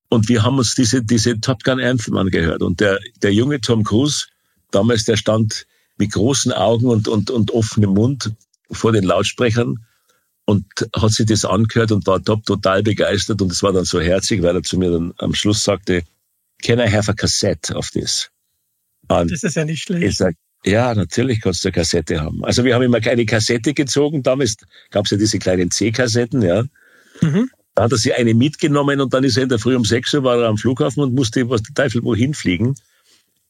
[0.09, 2.63] und wir haben uns diese, diese Top Gun Anthem angehört.
[2.63, 4.27] Und der, der junge Tom Cruise,
[4.71, 8.33] damals, der stand mit großen Augen und, und, und offenem Mund
[8.71, 9.85] vor den Lautsprechern
[10.45, 13.41] und hat sich das angehört und war top, total begeistert.
[13.41, 16.03] Und es war dann so herzig, weil er zu mir dann am Schluss sagte,
[16.63, 18.31] can I have a cassette of this?
[19.09, 20.05] Und das ist ja nicht schlecht.
[20.05, 22.45] Ich sag, ja, natürlich kannst du eine Kassette haben.
[22.45, 24.23] Also wir haben immer eine Kassette gezogen.
[24.23, 24.57] Damals
[24.91, 26.65] gab es ja diese kleinen C-Kassetten, ja.
[27.21, 27.51] Mhm.
[27.75, 30.15] Da hat er sich eine mitgenommen und dann ist er in der Früh um sechs
[30.15, 32.77] Uhr war er am Flughafen und musste was der Teufel wohin fliegen.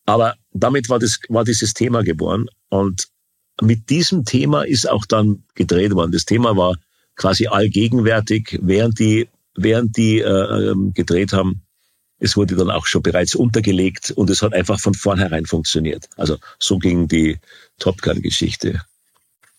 [0.07, 2.47] Aber damit war das, war dieses Thema geboren.
[2.69, 3.09] Und
[3.61, 6.13] mit diesem Thema ist auch dann gedreht worden.
[6.13, 6.77] Das Thema war
[7.17, 11.63] quasi allgegenwärtig, während die, während die äh, ähm, gedreht haben.
[12.19, 16.09] Es wurde dann auch schon bereits untergelegt und es hat einfach von vornherein funktioniert.
[16.17, 17.39] Also so ging die
[17.79, 18.83] Top Gun-Geschichte.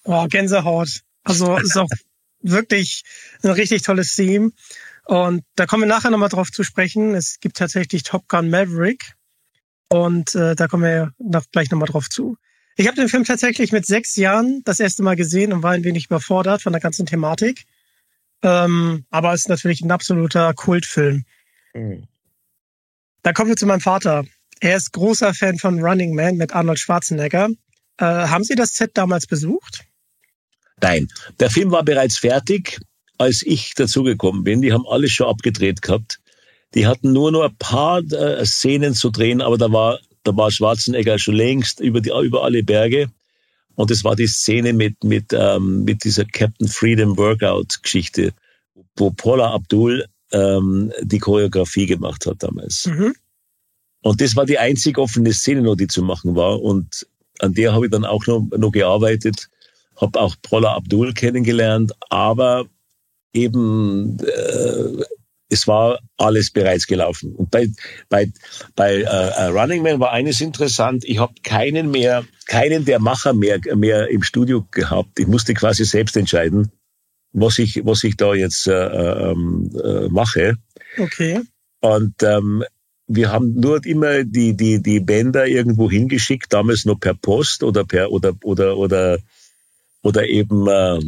[0.03, 1.01] Oh, Gänsehaut.
[1.23, 1.89] Also ist auch
[2.41, 3.03] wirklich
[3.43, 4.51] ein richtig tolles Theme.
[5.05, 7.13] Und da kommen wir nachher nochmal drauf zu sprechen.
[7.13, 9.13] Es gibt tatsächlich Top Gun Maverick.
[9.95, 12.37] Und äh, da kommen wir noch, gleich nochmal drauf zu.
[12.75, 15.85] Ich habe den Film tatsächlich mit sechs Jahren das erste Mal gesehen und war ein
[15.85, 17.65] wenig überfordert von der ganzen Thematik.
[18.43, 21.23] Ähm, aber es ist natürlich ein absoluter Kultfilm.
[21.73, 22.07] Mhm.
[23.23, 24.25] Da kommen wir zu meinem Vater.
[24.59, 27.49] Er ist großer Fan von Running Man mit Arnold Schwarzenegger.
[27.97, 29.85] Äh, haben Sie das Set damals besucht?
[30.81, 31.07] Nein,
[31.39, 32.79] der Film war bereits fertig,
[33.17, 34.61] als ich dazugekommen bin.
[34.61, 36.19] Die haben alles schon abgedreht gehabt.
[36.75, 40.51] Die hatten nur noch ein paar äh, Szenen zu drehen, aber da war, da war
[40.51, 43.09] Schwarzenegger schon längst über, die, über alle Berge.
[43.75, 48.33] Und es war die Szene mit, mit, ähm, mit dieser Captain Freedom Workout Geschichte,
[48.95, 52.87] wo Paula Abdul ähm, die Choreografie gemacht hat damals.
[52.87, 53.15] Mhm.
[54.01, 56.61] Und das war die einzig offene Szene noch, die zu machen war.
[56.61, 57.07] Und
[57.39, 59.49] an der habe ich dann auch noch, noch gearbeitet,
[59.95, 62.65] habe auch Prola Abdul kennengelernt, aber
[63.33, 65.03] eben äh,
[65.49, 67.35] es war alles bereits gelaufen.
[67.35, 67.67] Und bei,
[68.09, 68.31] bei,
[68.75, 73.59] bei äh, Running Man war eines interessant, ich habe keinen mehr, keinen der Macher mehr,
[73.75, 75.19] mehr im Studio gehabt.
[75.19, 76.71] Ich musste quasi selbst entscheiden,
[77.31, 80.55] was ich, was ich da jetzt äh, ähm, äh, mache.
[80.97, 81.41] Okay.
[81.81, 82.63] Und ähm,
[83.07, 87.85] wir haben nur immer die, die, die Bänder irgendwo hingeschickt, damals nur per Post oder
[87.85, 89.19] per oder oder oder
[90.01, 90.99] oder eben äh,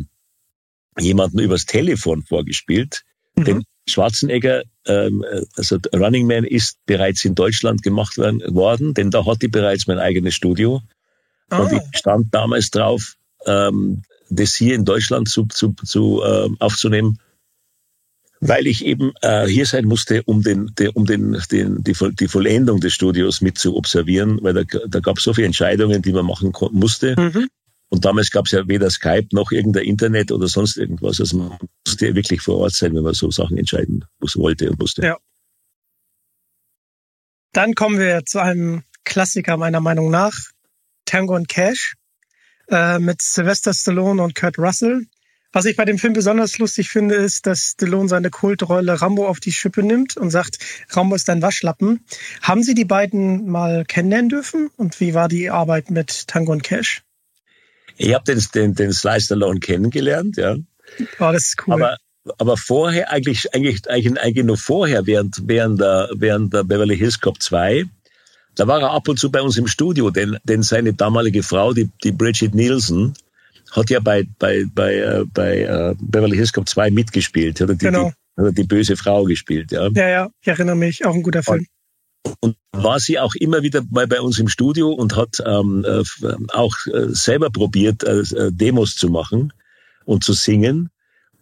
[0.99, 3.03] jemanden übers Telefon vorgespielt.
[3.35, 3.43] Mhm.
[3.45, 5.23] Denn Schwarzenegger, ähm,
[5.55, 9.99] also Running Man ist bereits in Deutschland gemacht worden, denn da hatte ich bereits mein
[9.99, 10.81] eigenes Studio.
[11.49, 11.59] Ah.
[11.59, 17.19] Und ich stand damals drauf, ähm, das hier in Deutschland zu, zu, zu äh, aufzunehmen,
[18.39, 22.27] weil ich eben äh, hier sein musste, um den, de, um den, den die, die
[22.27, 26.11] Vollendung des Studios mit zu observieren, weil da, da gab es so viele Entscheidungen, die
[26.11, 27.15] man machen musste.
[27.17, 27.47] Mhm.
[27.89, 31.19] Und damals gab es ja weder Skype noch irgendein Internet oder sonst irgendwas.
[31.19, 34.79] Also man musste ja wirklich vor Ort sein, wenn man so Sachen entscheiden wollte und
[34.79, 35.03] musste.
[35.03, 35.17] Ja.
[37.53, 40.33] Dann kommen wir zu einem Klassiker meiner Meinung nach,
[41.05, 41.95] Tango und Cash
[42.69, 45.07] äh, mit Sylvester Stallone und Kurt Russell.
[45.53, 49.39] Was ich bei dem Film besonders lustig finde, ist, dass Stallone seine Kultrolle Rambo auf
[49.39, 52.05] die Schippe nimmt und sagt, Rambo ist ein Waschlappen.
[52.41, 54.69] Haben Sie die beiden mal kennenlernen dürfen?
[54.75, 57.06] Und wie war die Arbeit mit Tango und Cash?
[57.97, 60.55] Ich habe den, den, den Sly Stallone kennengelernt, ja.
[61.19, 61.73] Oh, das ist cool.
[61.73, 61.97] Aber,
[62.37, 67.19] aber vorher, eigentlich, eigentlich, eigentlich, eigentlich nur vorher, während, während, der, während der Beverly Hills
[67.19, 67.85] Cop 2,
[68.55, 71.73] da war er ab und zu bei uns im Studio, denn, denn seine damalige Frau,
[71.73, 73.13] die, die Bridget Nielsen,
[73.71, 77.59] hat ja bei, bei, bei, äh, bei äh, Beverly Hills Cop 2 mitgespielt.
[77.59, 78.11] Hat die, genau.
[78.37, 79.89] die, hat die böse Frau gespielt, ja.
[79.93, 81.65] Ja, ja, ich erinnere mich, auch ein guter Film.
[82.23, 85.85] Und, und war sie auch immer wieder bei, bei uns im Studio und hat ähm,
[85.85, 86.03] äh,
[86.53, 89.53] auch äh, selber probiert, äh, äh, Demos zu machen
[90.05, 90.89] und zu singen.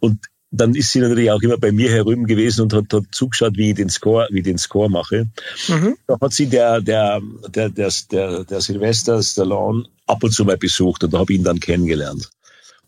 [0.00, 3.56] Und dann ist sie natürlich auch immer bei mir herüben gewesen und hat, hat zugeschaut,
[3.56, 5.28] wie ich den Score, wie ich den Score mache.
[5.68, 5.96] Mhm.
[6.06, 10.56] Da hat sie der, der, der, der, der, der Sylvester Stallone ab und zu mal
[10.56, 12.30] besucht und da habe ich ihn dann kennengelernt.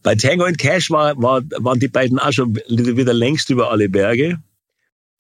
[0.02, 3.88] Bei Tango and Cash war, war, waren die beiden auch schon wieder längst über alle
[3.88, 4.38] Berge.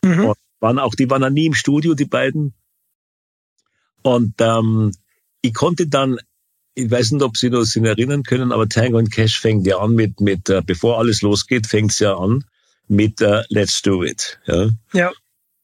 [0.04, 0.32] Mhm.
[0.60, 2.54] Waren auch, die waren auch nie im Studio, die beiden.
[4.02, 4.92] Und ähm,
[5.42, 6.18] ich konnte dann,
[6.74, 9.78] ich weiß nicht, ob Sie noch sich erinnern können, aber Tango and Cash fängt ja
[9.78, 12.44] an mit, mit äh, bevor alles losgeht, fängt es ja an
[12.88, 14.40] mit äh, Let's Do It.
[14.46, 14.70] Ja.
[14.92, 15.12] ja.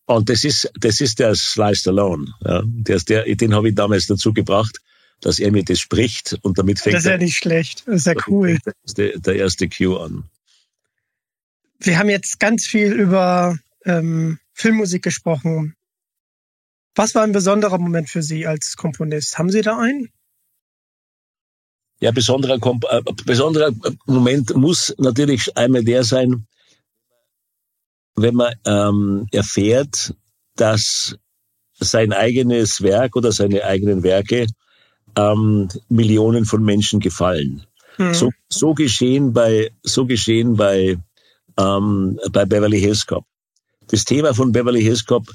[0.06, 2.26] Und das ist, das ist der Sliced Alone.
[2.44, 2.62] Ja.
[2.64, 4.78] Der, der, den habe ich damals dazu gebracht,
[5.20, 7.84] dass er mir das spricht und damit fängt Das ist ja nicht schlecht.
[7.86, 8.58] Das ist ja cool.
[8.96, 10.24] Der, der erste Cue an.
[11.78, 15.74] Wir haben jetzt ganz viel über ähm, Filmmusik gesprochen.
[16.94, 19.36] Was war ein besonderer Moment für Sie als Komponist?
[19.36, 20.10] Haben Sie da einen?
[22.00, 22.58] Ja, besonderer,
[22.90, 23.72] äh, besonderer
[24.06, 26.46] Moment muss natürlich einmal der sein,
[28.16, 30.14] wenn man ähm, erfährt,
[30.56, 31.16] dass
[31.74, 34.46] sein eigenes Werk oder seine eigenen Werke
[35.16, 37.66] ähm, Millionen von Menschen gefallen.
[37.98, 38.14] Mhm.
[38.14, 40.96] So, so geschehen bei so geschehen bei
[41.58, 43.24] ähm, bei Beverly Hills Cop.
[43.88, 45.30] Das Thema von Beverly Hills Cop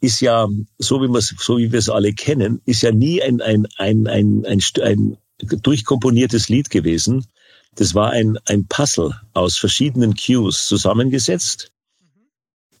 [0.00, 3.66] ist ja, so wie, so wie wir es alle kennen, ist ja nie ein, ein,
[3.76, 7.26] ein, ein, ein, ein durchkomponiertes Lied gewesen.
[7.74, 12.28] Das war ein, ein Puzzle aus verschiedenen Cues zusammengesetzt mhm.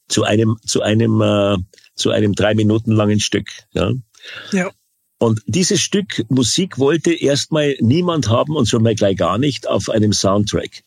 [0.08, 1.56] zu einem, zu einem, äh,
[1.94, 3.48] zu einem drei Minuten langen Stück.
[3.72, 3.92] Ja.
[4.52, 4.70] ja.
[5.18, 9.88] Und dieses Stück Musik wollte erstmal niemand haben und schon mal gleich gar nicht auf
[9.88, 10.84] einem Soundtrack.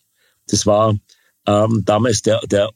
[0.47, 0.95] Das war
[1.47, 2.69] ähm, damals der, der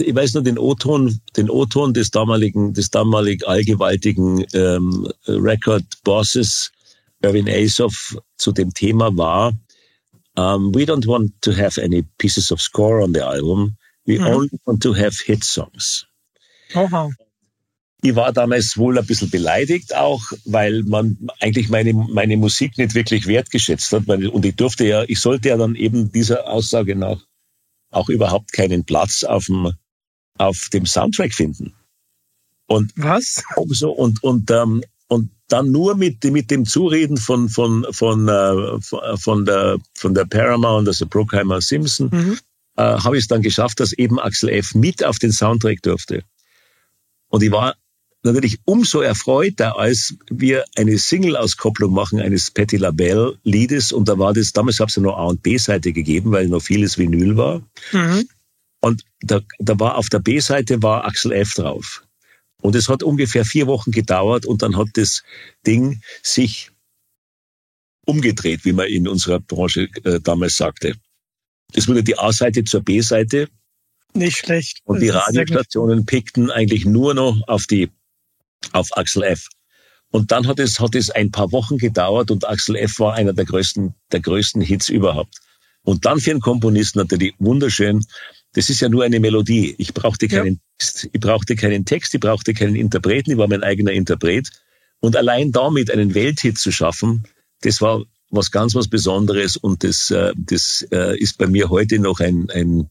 [0.00, 6.72] ich weiß nur den O-Ton, den O-Ton des damaligen, des damalig allgewaltigen ähm, Record Bosses
[7.22, 9.52] Irvin Azoff zu dem Thema war,
[10.36, 13.76] um, we don't want to have any pieces of score on the album.
[14.06, 14.26] We mhm.
[14.26, 16.06] only want to have hit songs.
[16.74, 17.10] Oha.
[18.02, 22.94] Ich war damals wohl ein bisschen beleidigt auch, weil man eigentlich meine, meine Musik nicht
[22.94, 24.08] wirklich wertgeschätzt hat.
[24.08, 27.20] Und ich durfte ja, ich sollte ja dann eben dieser Aussage nach
[27.90, 29.72] auch überhaupt keinen Platz auf dem,
[30.38, 31.74] auf dem Soundtrack finden.
[32.66, 33.42] Und was?
[33.68, 38.80] So, und, und, ähm, und dann nur mit, mit dem Zureden von, von, von, äh,
[39.16, 42.38] von, der, von der Paramount, also Brookheimer Simpson, mhm.
[42.76, 44.74] äh, habe ich es dann geschafft, dass eben Axel F.
[44.74, 46.22] mit auf den Soundtrack durfte.
[47.28, 47.74] Und ich war
[48.22, 53.92] natürlich umso erfreuter, als wir eine Single-Auskopplung machen eines Patti LaBelle Liedes.
[53.92, 56.62] Und da war das, damals gab es ja nur A- und B-Seite gegeben, weil noch
[56.62, 57.62] vieles Vinyl war.
[57.92, 58.28] Mhm.
[58.80, 62.02] Und da, da war auf der B-Seite war Axel F drauf.
[62.62, 65.22] Und es hat ungefähr vier Wochen gedauert und dann hat das
[65.66, 66.70] Ding sich
[68.06, 70.94] umgedreht, wie man in unserer Branche äh, damals sagte.
[71.74, 73.48] Es wurde die A-Seite zur B-Seite.
[74.12, 74.80] Nicht schlecht.
[74.84, 77.90] Und die Radiostationen pickten eigentlich nur noch auf die
[78.72, 79.48] auf Axel F.
[80.10, 82.98] Und dann hat es, hat es ein paar Wochen gedauert und Axel F.
[82.98, 85.36] war einer der größten, der größten Hits überhaupt.
[85.82, 88.04] Und dann für einen Komponisten natürlich wunderschön.
[88.52, 89.74] Das ist ja nur eine Melodie.
[89.78, 90.60] Ich brauchte keinen ja.
[90.78, 91.08] Text.
[91.12, 92.12] Ich brauchte keinen Text.
[92.14, 93.30] Ich brauchte keinen Interpreten.
[93.30, 94.50] Ich war mein eigener Interpret.
[95.00, 97.24] Und allein damit einen Welthit zu schaffen,
[97.62, 101.98] das war was ganz was Besonderes und das, äh, das äh, ist bei mir heute
[101.98, 102.88] noch ein, ein,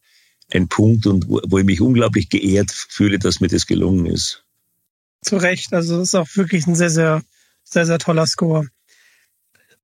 [0.52, 4.44] ein Punkt und wo, wo ich mich unglaublich geehrt fühle, dass mir das gelungen ist.
[5.22, 7.22] Zu Recht, also das ist auch wirklich ein sehr, sehr,
[7.64, 8.68] sehr, sehr toller Score.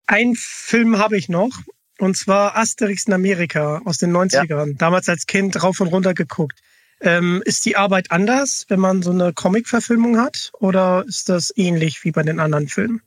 [0.08, 1.52] Ein Film habe ich noch,
[2.00, 4.68] und zwar Asterix in Amerika aus den 90ern.
[4.68, 4.74] Ja.
[4.78, 6.60] Damals als Kind rauf und runter geguckt.
[7.02, 10.52] Ähm, ist die Arbeit anders, wenn man so eine Comic-Verfilmung hat?
[10.60, 13.02] Oder ist das ähnlich wie bei den anderen Filmen?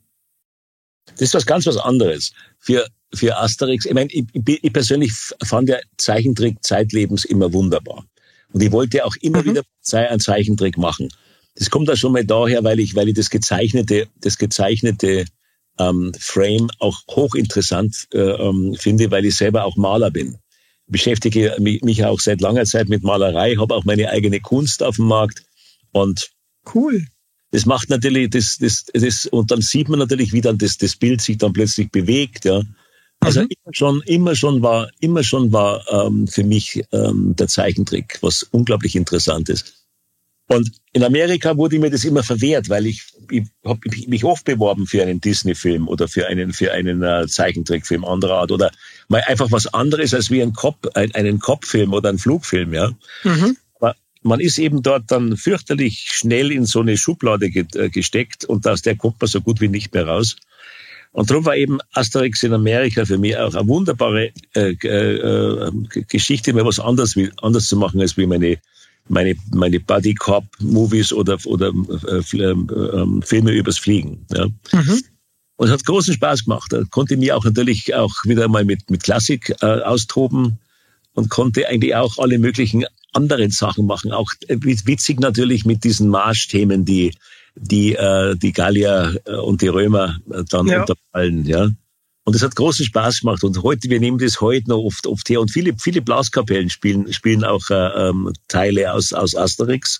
[1.13, 2.33] Das ist was ganz was anderes.
[2.59, 5.11] Für, für Asterix, ich meine, ich, ich persönlich
[5.43, 8.05] fand der Zeichentrick zeitlebens immer wunderbar.
[8.51, 9.45] Und ich wollte auch immer mhm.
[9.45, 9.63] wieder
[9.93, 11.09] einen Zeichentrick machen.
[11.59, 15.25] Das kommt da schon mal daher, weil ich, weil ich das gezeichnete, das gezeichnete
[15.77, 20.37] ähm, Frame auch hochinteressant äh, ähm, finde, weil ich selber auch Maler bin.
[20.87, 24.95] Beschäftige mich, mich auch seit langer Zeit mit Malerei, habe auch meine eigene Kunst auf
[24.95, 25.43] dem Markt
[25.91, 26.31] und
[26.73, 27.05] cool.
[27.51, 30.95] Das macht natürlich, das, das, das, und dann sieht man natürlich, wie dann das, das
[30.95, 32.61] Bild sich dann plötzlich bewegt, ja.
[33.21, 33.47] Also mhm.
[33.49, 38.43] immer schon, immer schon war, immer schon war ähm, für mich ähm, der Zeichentrick was
[38.43, 39.78] unglaublich interessant ist.
[40.51, 44.87] Und in Amerika wurde mir das immer verwehrt, weil ich, ich habe mich oft beworben
[44.87, 48.71] für einen Disney-Film oder für einen für einen äh, Zeichentrickfilm anderer Art oder
[49.09, 52.89] mal einfach was anderes als wie ein Kopf, ein, einen Kopffilm oder ein Flugfilm, ja.
[53.23, 53.57] Mhm.
[53.79, 58.43] Aber man ist eben dort dann fürchterlich schnell in so eine Schublade ge äh, gesteckt
[58.43, 60.35] und aus der kommt man so gut wie nicht mehr raus.
[61.11, 65.71] Und darum war eben Asterix in Amerika für mich auch eine wunderbare äh, äh, äh
[66.07, 68.57] Geschichte, mal was anderes, anders zu machen als wie meine
[69.09, 71.71] meine, meine Buddy Cop Movies oder, oder
[72.07, 74.25] äh, äh, Filme übers Fliegen.
[74.31, 74.47] Ja.
[74.71, 75.03] Mhm.
[75.57, 76.71] Und es hat großen Spaß gemacht.
[76.71, 80.57] Da konnte mich auch natürlich auch wieder mal mit, mit Klassik äh, austoben
[81.13, 84.11] und konnte eigentlich auch alle möglichen anderen Sachen machen.
[84.11, 87.13] Auch witzig natürlich mit diesen Marschthemen, die,
[87.55, 90.81] die, äh, die Gallier äh, und die Römer äh, dann ja.
[90.81, 91.69] unterfallen, ja.
[92.29, 93.43] Und es hat großen Spaß gemacht.
[93.43, 95.41] Und heute, wir nehmen das heute noch oft, oft her.
[95.41, 99.99] Und viele, viele Blaskapellen spielen, spielen auch äh, ähm, Teile aus, aus Asterix.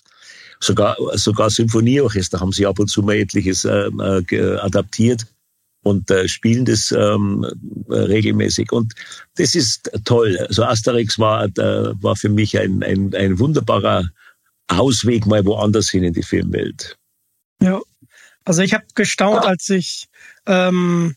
[0.60, 5.26] Sogar, sogar Symphonieorchester haben sie ab und zu mal etliches äh, äh, adaptiert
[5.82, 7.44] und äh, spielen das ähm,
[7.88, 8.70] regelmäßig.
[8.70, 8.94] Und
[9.34, 10.38] das ist toll.
[10.38, 14.08] Also Asterix war, äh, war für mich ein, ein, ein wunderbarer
[14.68, 16.96] Ausweg mal woanders hin in die Filmwelt.
[17.60, 17.80] Ja,
[18.44, 20.06] also ich habe gestaunt, als ich
[20.46, 21.16] ähm,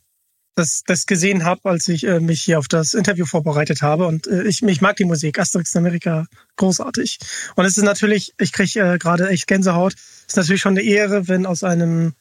[0.56, 4.06] das, das gesehen habe, als ich äh, mich hier auf das Interview vorbereitet habe.
[4.06, 5.40] Und äh, ich, ich mag die Musik.
[5.40, 6.26] Asterix in Amerika,
[6.58, 7.18] großartig.
[7.56, 9.94] Und es ist natürlich, ich kriege äh, gerade echt Gänsehaut.
[9.94, 12.14] Es ist natürlich schon eine Ehre, wenn aus einem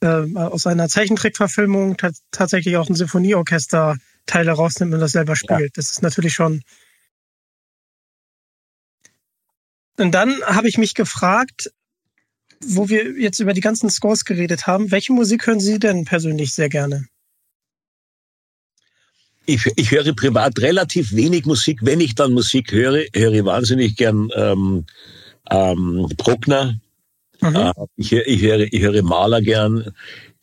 [0.00, 1.96] äh, aus einer Zeichentrickverfilmung
[2.30, 5.60] tatsächlich auch ein Sinfonieorchester Teile rausnimmt und das selber spielt.
[5.60, 5.68] Ja.
[5.74, 6.62] Das ist natürlich schon.
[9.98, 11.72] Und dann habe ich mich gefragt,
[12.60, 16.54] wo wir jetzt über die ganzen Scores geredet haben, welche Musik hören Sie denn persönlich
[16.54, 17.06] sehr gerne?
[19.46, 21.80] Ich, ich höre privat relativ wenig Musik.
[21.82, 24.84] Wenn ich dann Musik höre, höre ich wahnsinnig gern ähm,
[25.50, 26.78] ähm, Bruckner.
[27.40, 27.56] Mhm.
[27.56, 29.92] Äh, ich, ich, höre, ich höre Maler gern.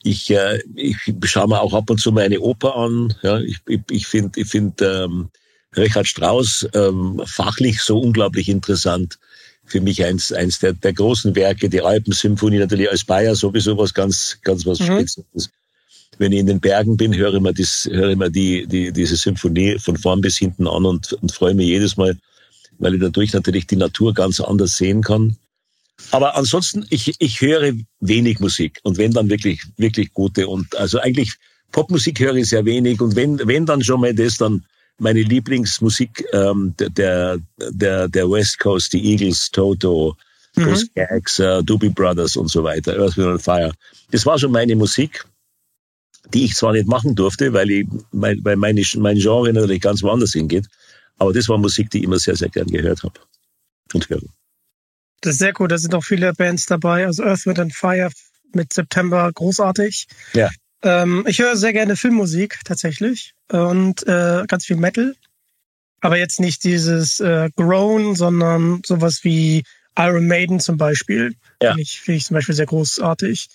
[0.03, 3.13] Ich, äh, ich schaue mir auch ab und zu meine Oper an.
[3.21, 5.29] Ja, ich ich, ich finde ich find, ähm,
[5.75, 9.19] Richard Strauss ähm, fachlich so unglaublich interessant.
[9.63, 13.93] Für mich eins, eins der, der großen Werke, die Alpensymphonie natürlich als Bayer sowieso was
[13.93, 14.85] ganz, ganz was mhm.
[14.85, 15.49] Spezielles
[16.21, 18.93] wenn ich in den Bergen bin, höre ich mir, das, höre ich mir die, die,
[18.93, 22.15] diese Symphonie von vorn bis hinten an und, und freue mich jedes Mal,
[22.77, 25.35] weil ich dadurch natürlich die Natur ganz anders sehen kann.
[26.11, 30.99] Aber ansonsten, ich, ich höre wenig Musik und wenn dann wirklich, wirklich gute und also
[30.99, 31.33] eigentlich
[31.71, 34.63] Popmusik höre ich sehr wenig und wenn, wenn dann schon mal das, dann
[34.99, 40.15] meine Lieblingsmusik ähm, der, der, der West Coast, die Eagles, Toto,
[40.55, 40.65] mhm.
[40.65, 43.71] Ghost Gags, uh, Doobie Brothers und so weiter, Earth, Wind and Fire.
[44.11, 45.25] Das war schon meine Musik
[46.33, 50.33] die ich zwar nicht machen durfte, weil, ich, weil meine, mein Genre natürlich ganz woanders
[50.33, 50.67] hingeht,
[51.17, 53.19] aber das war Musik, die ich immer sehr, sehr gern gehört habe
[53.93, 54.21] und höre.
[55.21, 58.09] Das ist sehr cool, da sind auch viele Bands dabei, also Earth, Wind and Fire
[58.53, 60.07] mit September, großartig.
[60.33, 60.49] Ja.
[60.83, 65.15] Ähm, ich höre sehr gerne Filmmusik tatsächlich und äh, ganz viel Metal,
[66.01, 69.63] aber jetzt nicht dieses äh, Groan, sondern sowas wie
[69.97, 71.35] Iron Maiden zum Beispiel.
[71.61, 71.69] Ja.
[71.69, 73.49] Finde ich, find ich zum Beispiel sehr großartig.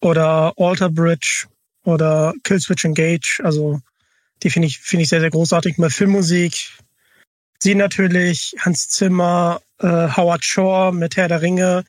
[0.00, 1.46] Oder Alter Bridge
[1.84, 3.40] oder Killswitch Engage.
[3.42, 3.80] Also
[4.42, 5.78] die finde ich, finde ich sehr, sehr großartig.
[5.78, 6.70] Mal Filmmusik.
[7.58, 11.84] Sie natürlich, Hans Zimmer, äh, Howard Shore mit Herr der Ringe,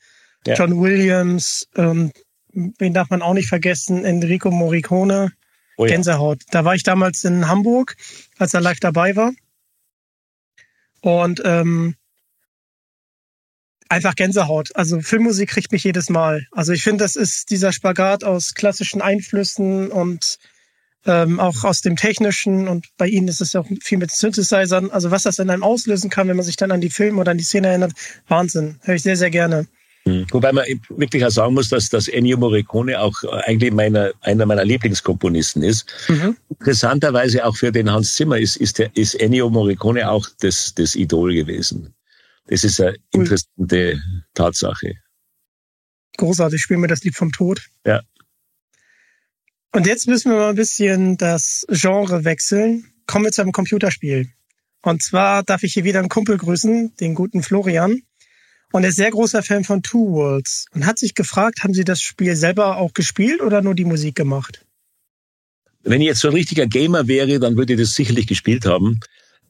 [0.46, 0.54] ja.
[0.54, 2.12] John Williams, ähm,
[2.52, 5.32] wen darf man auch nicht vergessen, Enrico Morricone,
[5.76, 5.92] oh ja.
[5.92, 6.42] Gänsehaut.
[6.50, 7.96] Da war ich damals in Hamburg,
[8.38, 9.32] als er live dabei war.
[11.00, 11.96] Und ähm,
[13.92, 14.70] einfach Gänsehaut.
[14.74, 16.46] Also Filmmusik kriegt mich jedes Mal.
[16.50, 20.38] Also ich finde, das ist dieser Spagat aus klassischen Einflüssen und
[21.04, 24.90] ähm, auch aus dem Technischen und bei Ihnen ist es ja auch viel mit Synthesizern.
[24.90, 27.32] Also was das in einem auslösen kann, wenn man sich dann an die Filme oder
[27.32, 27.92] an die Szene erinnert,
[28.28, 28.78] Wahnsinn.
[28.82, 29.66] Höre ich sehr, sehr gerne.
[30.04, 30.26] Hm.
[30.30, 33.14] Wobei man wirklich auch sagen muss, dass das Ennio Morricone auch
[33.44, 35.86] eigentlich meiner, einer meiner Lieblingskomponisten ist.
[36.08, 36.36] Mhm.
[36.48, 40.96] Interessanterweise auch für den Hans Zimmer ist, ist, der, ist Ennio Morricone auch das, das
[40.96, 41.94] Idol gewesen.
[42.48, 42.96] Das ist eine
[43.56, 44.02] interessante
[44.34, 44.94] Tatsache.
[46.18, 47.62] Großartig, spielen wir das Lied vom Tod.
[47.86, 48.02] Ja.
[49.72, 52.92] Und jetzt müssen wir mal ein bisschen das Genre wechseln.
[53.06, 54.30] Kommen wir zu einem Computerspiel.
[54.82, 58.02] Und zwar darf ich hier wieder einen Kumpel grüßen, den guten Florian.
[58.72, 61.84] Und er ist sehr großer Fan von Two Worlds und hat sich gefragt, haben Sie
[61.84, 64.64] das Spiel selber auch gespielt oder nur die Musik gemacht?
[65.82, 68.88] Wenn ich jetzt so ein richtiger Gamer wäre, dann würde ich das sicherlich gespielt haben.
[68.88, 69.00] Mhm.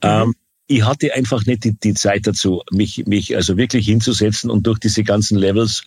[0.03, 0.35] Ähm,
[0.73, 4.79] ich hatte einfach nicht die, die Zeit dazu, mich, mich also wirklich hinzusetzen und durch
[4.79, 5.85] diese ganzen Levels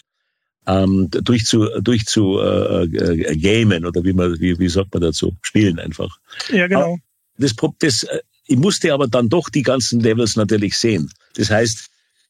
[0.67, 5.01] ähm, durch zu, durch zu äh, äh, gamen oder wie man, wie, wie sagt man
[5.01, 6.17] dazu, spielen einfach.
[6.51, 6.97] Ja, genau.
[7.37, 11.11] Das, das, äh, ich musste aber dann doch die ganzen Levels natürlich sehen.
[11.35, 11.87] Das heißt,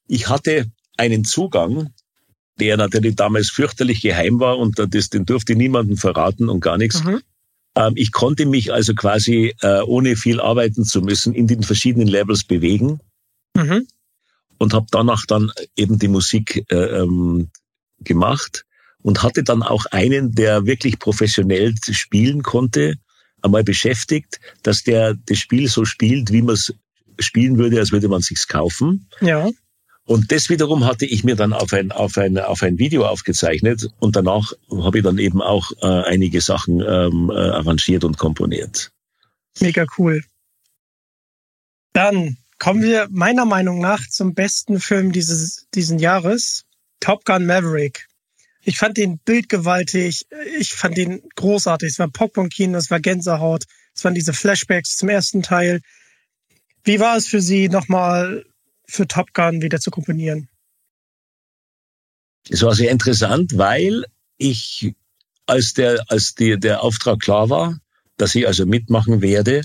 [0.08, 0.66] ich hatte
[0.98, 1.94] einen Zugang,
[2.60, 7.04] der natürlich damals fürchterlich geheim war und das, den durfte niemandem verraten und gar nichts.
[7.04, 7.22] Mhm.
[7.76, 12.08] Ähm, ich konnte mich also quasi, äh, ohne viel arbeiten zu müssen, in den verschiedenen
[12.08, 13.00] Levels bewegen.
[13.56, 13.88] Mhm.
[14.58, 17.50] Und habe danach dann eben die Musik äh, ähm,
[18.00, 18.66] gemacht
[19.02, 22.96] und hatte dann auch einen, der wirklich professionell spielen konnte,
[23.42, 26.74] einmal beschäftigt, dass der das Spiel so spielt, wie man es
[27.20, 29.08] spielen würde, als würde man sich's kaufen.
[29.22, 29.50] Ja.
[30.08, 33.90] Und das wiederum hatte ich mir dann auf ein, auf ein, auf ein Video aufgezeichnet
[34.00, 38.92] und danach habe ich dann eben auch äh, einige Sachen ähm, äh, arrangiert und komponiert.
[39.60, 40.24] Mega cool.
[41.94, 46.66] Dann kommen wir meiner Meinung nach zum besten Film dieses diesen Jahres.
[47.00, 48.08] Top Gun Maverick.
[48.62, 50.26] Ich fand den bildgewaltig,
[50.60, 51.90] ich fand den großartig.
[51.90, 55.82] Es war Popcorn-Kino, es war Gänsehaut, es waren diese Flashbacks zum ersten Teil.
[56.84, 58.46] Wie war es für Sie, nochmal
[58.88, 60.50] für Top Gun wieder zu komponieren?
[62.50, 64.06] Es war sehr interessant, weil
[64.38, 64.94] ich,
[65.46, 67.80] als der, als die, der Auftrag klar war,
[68.18, 69.62] dass ich also mitmachen werde,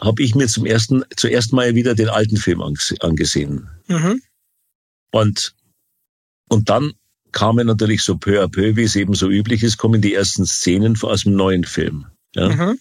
[0.00, 2.62] habe ich mir zum ersten, zuerst mal wieder den alten Film
[3.00, 3.68] angesehen.
[3.88, 4.22] Mhm.
[5.10, 5.54] Und
[6.48, 6.92] und dann
[7.32, 10.46] kamen natürlich so peu à peu, wie es eben so üblich ist, kommen die ersten
[10.46, 12.06] Szenen aus dem neuen Film.
[12.34, 12.48] Ja?
[12.48, 12.78] Mhm.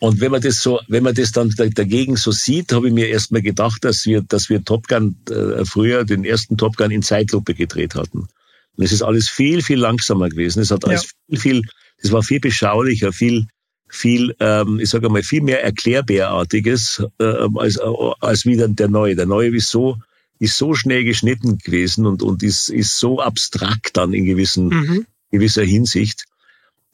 [0.00, 3.08] Und wenn man das so, wenn man das dann dagegen so sieht, habe ich mir
[3.08, 7.02] erstmal gedacht, dass wir, dass wir Top Gun äh, früher den ersten Top Gun in
[7.02, 8.20] Zeitlupe gedreht hatten.
[8.20, 10.60] Und es ist alles viel, viel langsamer gewesen.
[10.60, 11.08] Es hat alles ja.
[11.28, 11.62] viel, viel,
[11.98, 13.46] es war viel beschaulicher, viel,
[13.90, 17.82] viel, ähm, ich sage mal, viel mehr Erklärbärartiges äh, als, äh,
[18.20, 19.16] als wie dann der neue.
[19.16, 19.98] Der neue ist so
[20.40, 25.06] ist so schnell geschnitten gewesen und, und ist, ist so abstrakt dann in gewissen, mhm.
[25.30, 26.24] gewisser Hinsicht,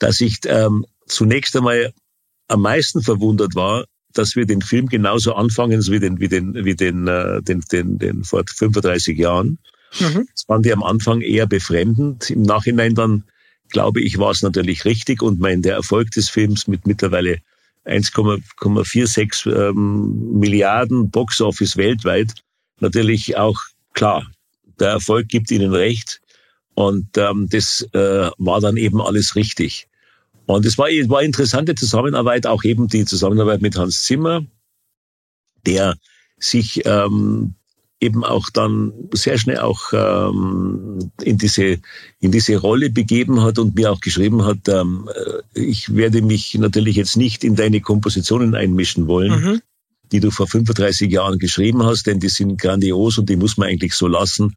[0.01, 1.95] dass ich ähm, zunächst einmal
[2.49, 6.75] am meisten verwundert war, dass wir den Film genauso anfangen wie den, wie den, wie
[6.75, 9.59] den, äh, den, den, den vor 35 Jahren.
[10.01, 10.27] Mhm.
[10.33, 12.31] Das fand ich am Anfang eher befremdend.
[12.31, 13.25] Im Nachhinein dann,
[13.69, 17.39] glaube ich, war es natürlich richtig und mein, der Erfolg des Films mit mittlerweile
[17.85, 22.33] 1,46 ähm, Milliarden Box Office weltweit
[22.81, 23.57] natürlich auch
[23.93, 24.27] klar.
[24.81, 26.21] Der Erfolg gibt ihnen recht
[26.75, 29.89] und ähm, das äh, war dann eben alles richtig.
[30.47, 34.45] Und es war, war interessante Zusammenarbeit, auch eben die Zusammenarbeit mit Hans Zimmer,
[35.67, 35.97] der
[36.39, 37.55] sich ähm,
[37.99, 41.79] eben auch dann sehr schnell auch ähm, in diese
[42.21, 45.09] in diese Rolle begeben hat und mir auch geschrieben hat, ähm,
[45.55, 49.41] äh, ich werde mich natürlich jetzt nicht in deine Kompositionen einmischen wollen.
[49.41, 49.63] Mhm
[50.13, 53.69] die du vor 35 Jahren geschrieben hast, denn die sind grandios und die muss man
[53.69, 54.57] eigentlich so lassen.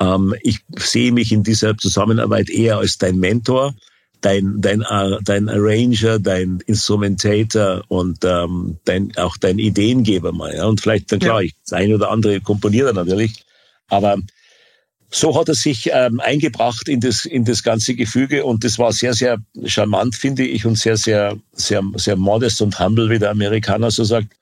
[0.00, 3.74] Ähm, ich sehe mich in dieser Zusammenarbeit eher als dein Mentor,
[4.20, 10.54] dein, dein, uh, dein Arranger, dein Instrumentator und ähm, dein, auch dein Ideengeber mal.
[10.54, 10.66] Ja?
[10.66, 11.46] Und vielleicht, dann klar, ja.
[11.46, 13.44] ich, das eine oder andere komponiere natürlich,
[13.88, 14.18] aber
[15.10, 18.92] so hat er sich ähm, eingebracht in das, in das ganze Gefüge und das war
[18.92, 23.30] sehr, sehr charmant, finde ich, und sehr, sehr, sehr, sehr modest und humble, wie der
[23.30, 24.34] Amerikaner so sagt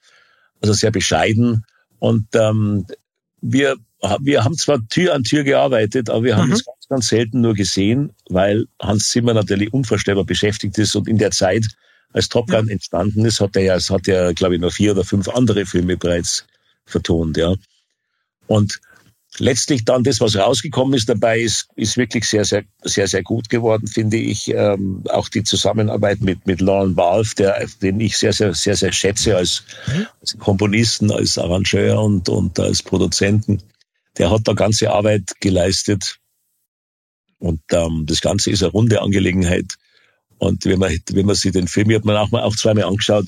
[0.65, 1.65] also sehr bescheiden.
[1.99, 2.87] Und ähm,
[3.41, 3.77] wir,
[4.21, 6.55] wir haben zwar Tür an Tür gearbeitet, aber wir haben mhm.
[6.55, 6.65] es
[6.95, 11.67] ganz, selten nur gesehen, weil Hans Zimmer natürlich unvorstellbar beschäftigt ist und in der Zeit,
[12.13, 12.73] als Top Gun ja.
[12.73, 15.97] entstanden ist, hat er ja, hat er, glaube ich, noch vier oder fünf andere Filme
[15.97, 16.47] bereits
[16.87, 17.55] vertont, ja.
[18.47, 18.81] Und
[19.39, 23.49] letztlich dann das, was rausgekommen ist dabei, ist, ist wirklich sehr, sehr, sehr, sehr gut
[23.49, 24.49] geworden, finde ich.
[24.49, 28.93] Ähm, auch die Zusammenarbeit mit, mit Lauren Valve, der, den ich sehr, sehr, sehr, sehr
[28.93, 29.65] schätze als,
[30.21, 33.61] als Komponisten, als Arrangeur und, und als Produzenten.
[34.19, 36.21] Der hat da ganze Arbeit geleistet.
[37.39, 39.75] Und ähm, das Ganze ist eine runde Angelegenheit.
[40.39, 42.85] Und wenn man, wenn man sich den Film, ich habe mir auch mal auch zweimal
[42.85, 43.27] angeschaut,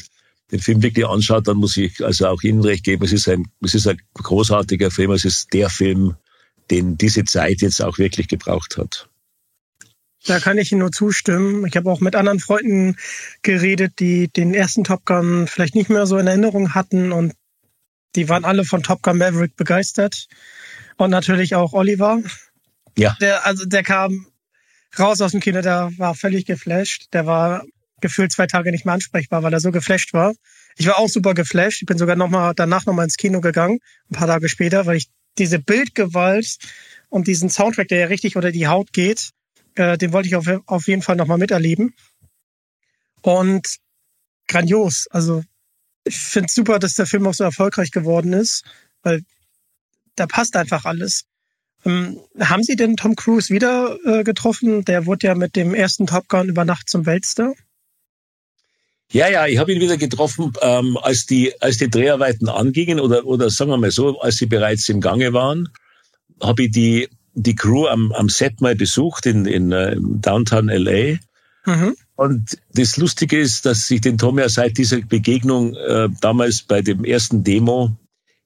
[0.53, 3.47] den Film wirklich anschaut, dann muss ich also auch Ihnen recht geben, es ist ein,
[3.63, 6.15] es ist ein großartiger Film, es ist der Film,
[6.71, 9.09] den diese Zeit jetzt auch wirklich gebraucht hat.
[10.25, 11.67] Da kann ich Ihnen nur zustimmen.
[11.67, 12.97] Ich habe auch mit anderen Freunden
[13.43, 17.35] geredet, die den ersten Top Gun vielleicht nicht mehr so in Erinnerung hatten und
[18.17, 20.27] die waren alle von Top Gun Maverick begeistert.
[20.97, 22.23] Und natürlich auch Oliver.
[22.97, 23.17] Ja.
[23.21, 24.27] Der, also der kam
[24.99, 27.09] raus aus dem Kino, der war völlig geflasht.
[27.13, 27.65] Der war
[28.01, 30.35] gefühlt zwei Tage nicht mehr ansprechbar, weil er so geflasht war.
[30.77, 31.83] Ich war auch super geflasht.
[31.83, 33.79] Ich bin sogar noch mal, danach nochmal ins Kino gegangen,
[34.11, 36.57] ein paar Tage später, weil ich diese Bildgewalt
[37.09, 39.31] und diesen Soundtrack, der ja richtig unter die Haut geht,
[39.75, 41.95] äh, den wollte ich auf, auf jeden Fall nochmal miterleben.
[43.23, 43.77] Und
[44.49, 45.07] grandios.
[45.11, 45.43] Also
[46.05, 48.65] ich finde super, dass der Film auch so erfolgreich geworden ist,
[49.03, 49.23] weil
[50.15, 51.25] da passt einfach alles.
[51.85, 54.85] Ähm, haben Sie denn Tom Cruise wieder äh, getroffen?
[54.85, 57.55] Der wurde ja mit dem ersten Top Gun über Nacht zum Weltstar.
[59.13, 63.25] Ja, ja, ich habe ihn wieder getroffen, ähm, als die als die Dreharbeiten angingen oder
[63.25, 65.69] oder sagen wir mal so, als sie bereits im Gange waren,
[66.43, 71.19] habe ich die die Crew am, am Set mal besucht in, in uh, Downtown LA.
[71.67, 71.97] Mhm.
[72.17, 76.81] Und das Lustige ist, dass ich den Tom ja seit dieser Begegnung äh, damals bei
[76.81, 77.95] dem ersten Demo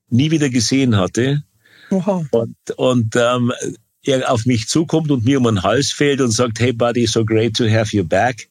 [0.09, 1.43] nie wieder gesehen hatte.
[1.91, 2.25] Oha.
[2.31, 3.51] Und, und ähm,
[4.03, 7.23] er auf mich zukommt und mir um den Hals fällt und sagt, hey buddy, so
[7.23, 8.49] great to have you back.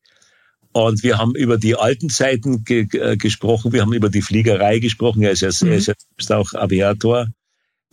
[0.72, 4.78] Und wir haben über die alten Zeiten ge äh, gesprochen, wir haben über die Fliegerei
[4.78, 5.22] gesprochen.
[5.22, 5.72] Er ist ja, mhm.
[5.72, 7.26] er ist ja selbst auch Aviator.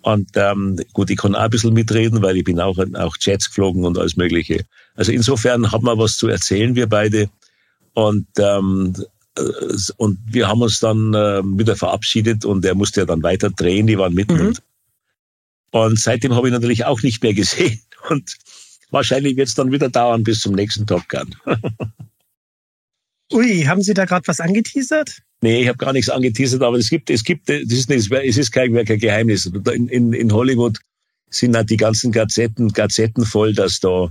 [0.01, 3.49] Und ähm, gut, ich kann auch ein bisschen mitreden, weil ich bin auch, auch Jets
[3.49, 4.65] geflogen und alles Mögliche.
[4.95, 7.29] Also insofern haben wir was zu erzählen, wir beide.
[7.93, 8.93] Und, ähm,
[9.35, 9.41] äh,
[9.97, 13.87] und wir haben uns dann äh, wieder verabschiedet und er musste ja dann weiter drehen,
[13.87, 14.49] die waren mitten.
[14.49, 14.53] Mhm.
[15.71, 17.81] Und seitdem habe ich natürlich auch nicht mehr gesehen.
[18.09, 18.35] Und
[18.89, 21.35] wahrscheinlich wird es dann wieder dauern bis zum nächsten Top Gun.
[23.33, 25.17] Ui, haben Sie da gerade was angeteasert?
[25.41, 28.37] Nee, ich habe gar nichts angeteasert, aber es gibt, es gibt, das ist nicht, es
[28.37, 29.45] ist kein, kein Geheimnis.
[29.45, 30.79] In, in, in Hollywood
[31.29, 34.09] sind halt die ganzen Gazetten, Gazetten voll, dass da,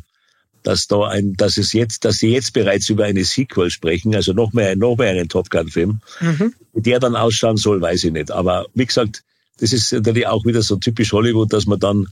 [0.62, 4.32] dass da ein, dass es jetzt, dass sie jetzt bereits über eine Sequel sprechen, also
[4.34, 6.00] noch mehr, noch mehr einen Top Gun Film.
[6.20, 6.54] Mhm.
[6.74, 8.30] Wie der dann ausschauen soll, weiß ich nicht.
[8.30, 9.24] Aber wie gesagt,
[9.58, 12.06] das ist natürlich auch wieder so typisch Hollywood, dass man dann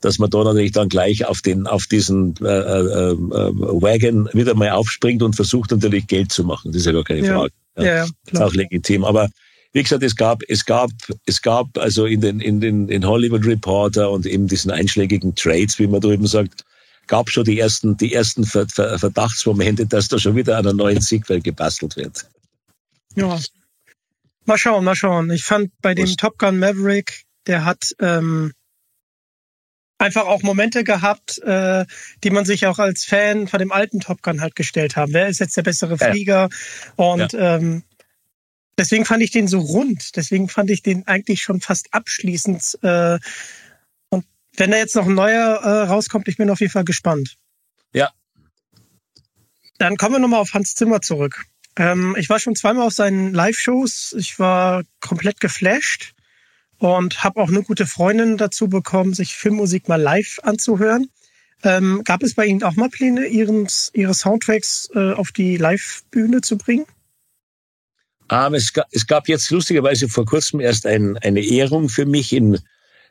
[0.00, 4.54] dass man da natürlich dann gleich auf den auf diesen äh, äh, äh, Wagon wieder
[4.54, 6.72] mal aufspringt und versucht natürlich Geld zu machen.
[6.72, 7.52] Das ist ja gar keine Frage.
[7.76, 9.04] Ja, ja, ja ist auch legitim.
[9.04, 9.28] Aber
[9.72, 10.90] wie gesagt, es gab, es gab,
[11.24, 15.78] es gab also in den, in den, in Hollywood Reporter und eben diesen einschlägigen Trades,
[15.78, 16.64] wie man drüben sagt,
[17.06, 21.40] gab schon die ersten, die ersten Verdachtsmomente, dass da schon wieder an einer neuen Sequel
[21.40, 22.26] gebastelt wird.
[23.14, 23.38] Ja.
[24.44, 25.30] Mal schauen, mal schauen.
[25.30, 26.16] Ich fand bei dem Was?
[26.16, 28.52] Top Gun Maverick, der hat ähm,
[29.98, 31.86] einfach auch Momente gehabt, äh,
[32.24, 35.12] die man sich auch als Fan von dem alten Top Gun halt gestellt haben.
[35.14, 36.48] Wer ist jetzt der bessere Flieger?
[36.96, 37.56] Und ja.
[37.56, 37.84] ähm,
[38.76, 40.16] deswegen fand ich den so rund.
[40.16, 42.78] Deswegen fand ich den eigentlich schon fast abschließend.
[42.82, 43.18] Äh,
[44.08, 44.24] und
[44.56, 47.36] wenn da jetzt noch ein neuer äh, rauskommt, ich bin auf jeden Fall gespannt.
[47.92, 48.10] Ja.
[49.78, 51.44] Dann kommen wir nochmal auf Hans Zimmer zurück.
[51.76, 54.14] Ähm, ich war schon zweimal auf seinen Live-Shows.
[54.18, 56.12] Ich war komplett geflasht
[56.78, 61.08] und habe auch eine gute Freundin dazu bekommen, sich Filmmusik mal live anzuhören.
[61.62, 66.40] Ähm, gab es bei Ihnen auch mal Pläne, Ihren, Ihre Soundtracks äh, auf die Live-Bühne
[66.40, 66.86] zu bringen?
[68.30, 72.32] Ähm, es, gab, es gab jetzt lustigerweise vor kurzem erst ein, eine Ehrung für mich
[72.32, 72.58] in,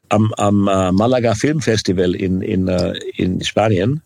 [0.09, 4.01] am, am uh, Malaga Filmfestival in, in, uh, in Spanien.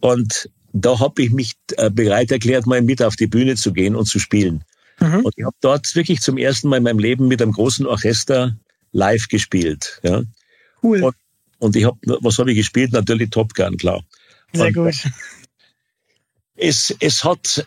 [0.00, 3.94] Und da habe ich mich uh, bereit erklärt, mal mit auf die Bühne zu gehen
[3.94, 4.64] und zu spielen.
[5.00, 5.24] Mhm.
[5.24, 8.58] Und ich habe dort wirklich zum ersten Mal in meinem Leben mit einem großen Orchester
[8.92, 10.00] live gespielt.
[10.02, 10.22] Ja.
[10.82, 11.02] Cool.
[11.02, 11.14] Und,
[11.58, 12.92] und ich habe, was habe ich gespielt?
[12.92, 14.02] Natürlich Top Gun, klar.
[14.52, 14.94] Sehr und, gut.
[16.56, 17.64] Es, es hat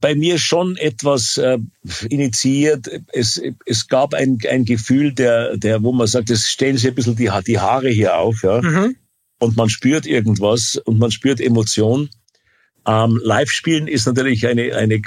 [0.00, 1.58] bei mir schon etwas äh,
[2.08, 2.88] initiiert.
[3.12, 6.94] Es, es gab ein, ein Gefühl, der, der, wo man sagt, es stellen sich ein
[6.94, 8.62] bisschen die, die Haare hier auf, ja.
[8.62, 8.96] Mhm.
[9.38, 12.10] Und man spürt irgendwas und man spürt Emotion.
[12.86, 15.00] Ähm, Live-Spielen ist natürlich eine, eine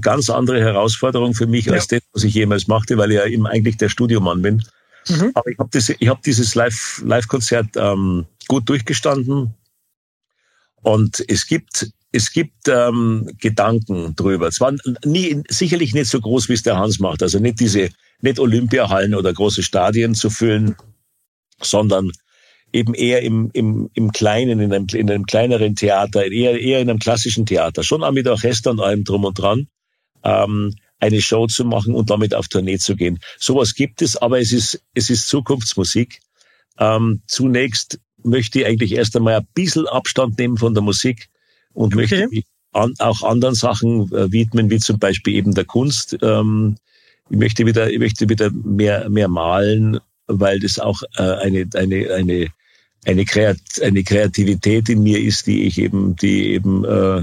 [0.00, 1.74] ganz andere Herausforderung für mich ja.
[1.74, 4.62] als das, was ich jemals machte, weil ich ja eben eigentlich der Studiomann bin.
[5.08, 5.30] Mhm.
[5.34, 9.54] Aber ich habe hab dieses Live-Konzert Live ähm, gut durchgestanden.
[10.82, 14.48] Und es gibt, es gibt ähm, Gedanken drüber.
[14.48, 17.22] Es war nie, sicherlich nicht so groß, wie es der Hans macht.
[17.22, 20.76] Also nicht diese, nicht Olympiahallen oder große Stadien zu füllen,
[21.60, 22.10] sondern
[22.72, 26.90] eben eher im, im, im Kleinen, in einem, in einem kleineren Theater, eher, eher in
[26.90, 27.82] einem klassischen Theater.
[27.82, 29.68] Schon auch mit Orchester und allem drum und dran.
[30.24, 33.18] Ähm, eine Show zu machen und damit auf Tournee zu gehen.
[33.38, 36.20] Sowas gibt es, aber es ist, es ist Zukunftsmusik.
[36.78, 41.28] Ähm, zunächst möchte ich eigentlich erst einmal ein bisschen Abstand nehmen von der Musik
[41.72, 41.96] und okay.
[41.96, 46.16] möchte, mich, an, auch anderen Sachen äh, widmen, wie zum Beispiel eben der Kunst.
[46.22, 46.76] Ähm,
[47.30, 52.14] ich möchte wieder, ich möchte wieder mehr, mehr malen, weil das auch äh, eine, eine,
[52.14, 52.46] eine,
[53.04, 57.22] eine, Kreat eine Kreativität in mir ist, die ich eben, die eben äh,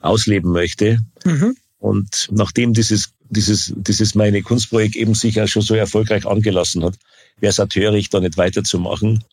[0.00, 0.98] ausleben möchte.
[1.24, 1.56] Mhm.
[1.78, 6.94] Und nachdem dieses, dieses, dieses meine Kunstprojekt eben sich ja schon so erfolgreich angelassen hat,
[7.40, 9.24] wäre es natürlich da nicht weiterzumachen.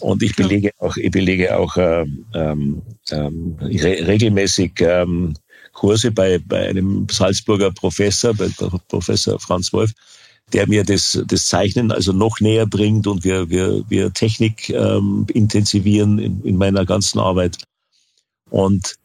[0.00, 5.34] Und ich belege auch, ich belege auch äh, ähm, ähm, re regelmäßig ähm,
[5.72, 8.48] Kurse bei, bei einem Salzburger Professor, bei
[8.88, 9.92] Professor Franz Wolf,
[10.52, 15.26] der mir das, das Zeichnen also noch näher bringt und wir, wir, wir Technik ähm,
[15.32, 17.58] intensivieren in, in meiner ganzen Arbeit.
[18.50, 18.96] Und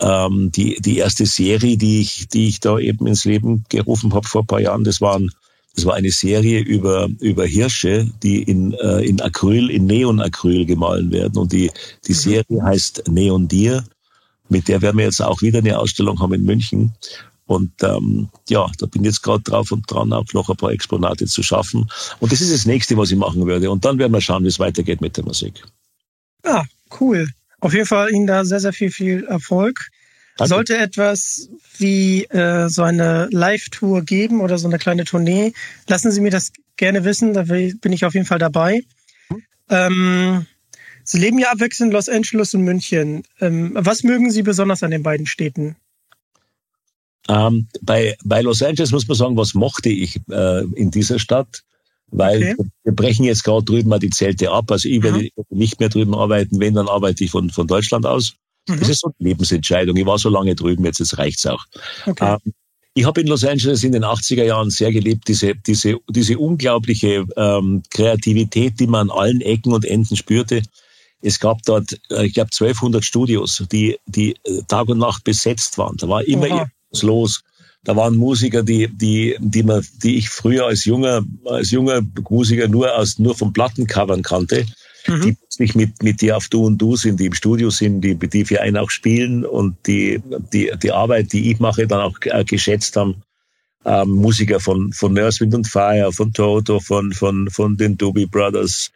[0.00, 4.26] ähm, die, die erste Serie, die ich, die ich da eben ins Leben gerufen habe
[4.26, 5.30] vor ein paar Jahren, das waren
[5.74, 11.10] das war eine Serie über, über Hirsche, die in, äh, in Acryl, in Neonacryl gemahlen
[11.10, 11.36] werden.
[11.36, 11.70] Und die,
[12.06, 12.16] die mhm.
[12.16, 13.84] Serie heißt Neon Deer.
[14.48, 16.92] Mit der werden wir jetzt auch wieder eine Ausstellung haben in München.
[17.46, 20.72] Und ähm, ja, da bin ich jetzt gerade drauf und dran, auch noch ein paar
[20.72, 21.88] Exponate zu schaffen.
[22.20, 23.70] Und das ist das nächste, was ich machen würde.
[23.70, 25.62] Und dann werden wir schauen, wie es weitergeht mit der Musik.
[26.44, 26.64] Ja,
[27.00, 27.28] cool.
[27.60, 29.88] Auf jeden Fall Ihnen da sehr, sehr viel, viel Erfolg.
[30.36, 30.48] Danke.
[30.48, 35.52] Sollte etwas wie äh, so eine Live-Tour geben oder so eine kleine Tournee,
[35.86, 38.82] lassen Sie mir das gerne wissen, da bin ich auf jeden Fall dabei.
[39.70, 40.46] Ähm,
[41.04, 43.22] Sie leben ja abwechselnd in Los Angeles und München.
[43.40, 45.76] Ähm, was mögen Sie besonders an den beiden Städten?
[47.28, 51.62] Ähm, bei, bei Los Angeles muss man sagen, was mochte ich äh, in dieser Stadt?
[52.08, 52.70] Weil okay.
[52.84, 54.70] wir brechen jetzt gerade drüben mal die Zelte ab.
[54.70, 55.30] Also ich werde mhm.
[55.50, 56.60] nicht mehr drüben arbeiten.
[56.60, 58.34] Wenn, dann arbeite ich von, von Deutschland aus.
[58.68, 58.78] Mhm.
[58.78, 59.96] Das ist so eine Lebensentscheidung.
[59.96, 61.64] Ich war so lange drüben, jetzt, jetzt reicht's auch.
[62.06, 62.34] Okay.
[62.34, 62.52] Ähm,
[62.96, 67.24] ich habe in Los Angeles in den 80er Jahren sehr gelebt, diese, diese, diese unglaubliche
[67.36, 70.62] ähm, Kreativität, die man an allen Ecken und Enden spürte.
[71.20, 75.76] Es gab dort, äh, ich glaube, 1200 Studios, die, die äh, Tag und Nacht besetzt
[75.76, 75.96] waren.
[75.96, 76.70] Da war immer
[77.02, 77.42] los.
[77.84, 82.66] Da waren Musiker, die, die, die, man, die ich früher als junger, als junger Musiker
[82.68, 84.64] nur aus, nur von Plattencovern kannte
[85.06, 85.20] mhm.
[85.20, 88.14] die plötzlich mit, mit dir auf Du und Du sind, die im Studio sind, die,
[88.14, 90.22] die für einen auch spielen und die,
[90.52, 93.22] die, die Arbeit, die ich mache, dann auch äh, geschätzt haben.
[93.86, 98.26] Ähm, Musiker von, von Nurse Wind und Fire, von Toto, von, von, von den Doobie
[98.26, 98.90] Brothers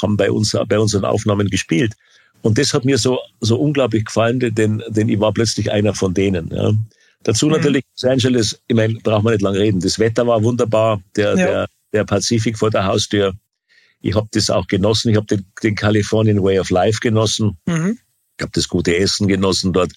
[0.00, 1.94] haben bei uns, bei unseren Aufnahmen gespielt.
[2.42, 6.14] Und das hat mir so, so unglaublich gefallen, denn, denn ich war plötzlich einer von
[6.14, 6.50] denen.
[6.54, 6.72] Ja.
[7.22, 7.52] Dazu mhm.
[7.52, 9.80] natürlich Los Angeles, ich meine, braucht man nicht lang reden.
[9.80, 11.34] Das Wetter war wunderbar, der, ja.
[11.34, 13.34] der, der Pazifik vor der Haustür.
[14.00, 15.10] Ich habe das auch genossen.
[15.10, 17.58] Ich habe den, den Californian Way of Life genossen.
[17.66, 17.98] Mhm.
[18.36, 19.92] Ich habe das gute Essen genossen dort.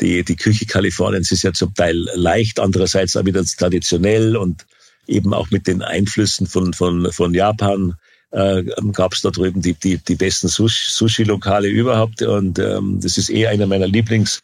[0.00, 4.64] Die, die Küche Kaliforniens ist ja zum Teil leicht, andererseits auch wieder traditionell und
[5.06, 7.94] eben auch mit den Einflüssen von, von, von Japan
[8.30, 12.22] äh, gab es da drüben die, die, die besten Sushi-Lokale überhaupt.
[12.22, 14.40] Und ähm, das ist eh einer meiner Lieblings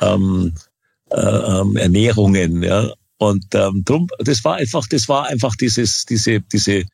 [0.00, 0.54] ähm,
[1.10, 2.62] äh, ähm, Ernährungen.
[2.62, 2.92] Ja.
[3.18, 6.84] Und ähm, drum, das war einfach, das war einfach dieses, diese, diese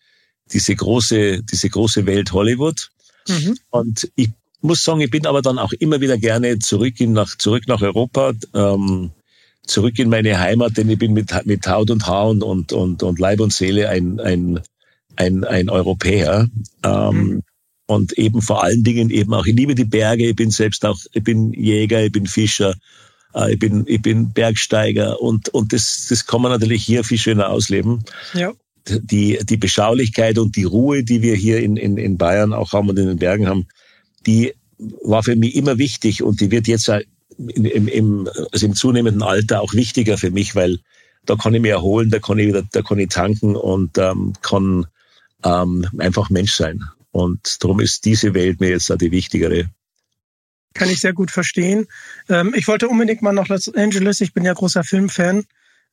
[0.53, 2.91] diese große, diese große Welt Hollywood.
[3.29, 3.57] Mhm.
[3.71, 7.37] Und ich muss sagen, ich bin aber dann auch immer wieder gerne zurück in nach,
[7.37, 9.11] zurück nach Europa, ähm,
[9.67, 13.03] zurück in meine Heimat, denn ich bin mit, mit Haut und Haar und, und, und,
[13.03, 14.61] und Leib und Seele ein, ein,
[15.17, 16.49] ein, ein Europäer.
[16.85, 17.43] Ähm, mhm.
[17.87, 20.99] Und eben vor allen Dingen eben auch, ich liebe die Berge, ich bin selbst auch,
[21.13, 22.75] ich bin Jäger, ich bin Fischer,
[23.49, 27.51] ich bin, ich bin Bergsteiger und, und das, das kann man natürlich hier viel schöner
[27.51, 28.05] ausleben.
[28.35, 28.53] Ja
[28.89, 32.89] die, die Beschaulichkeit und die Ruhe, die wir hier in, in, in Bayern auch haben
[32.89, 33.69] und in den Bergen haben,
[34.27, 34.55] die
[35.03, 36.91] war für mich immer wichtig und die wird jetzt
[37.39, 40.79] im, im, also im zunehmenden Alter auch wichtiger für mich, weil
[41.25, 44.33] da kann ich mich erholen, da kann ich wieder, da kann ich tanken und ähm,
[44.43, 44.87] kann
[45.45, 46.83] ähm, einfach Mensch sein.
[47.13, 49.71] Und darum ist diese Welt mir jetzt auch die wichtigere.
[50.75, 51.87] Kann ich sehr gut verstehen.
[52.29, 54.21] Ähm, ich wollte unbedingt mal nach Los Angeles.
[54.21, 55.45] Ich bin ja großer Filmfan.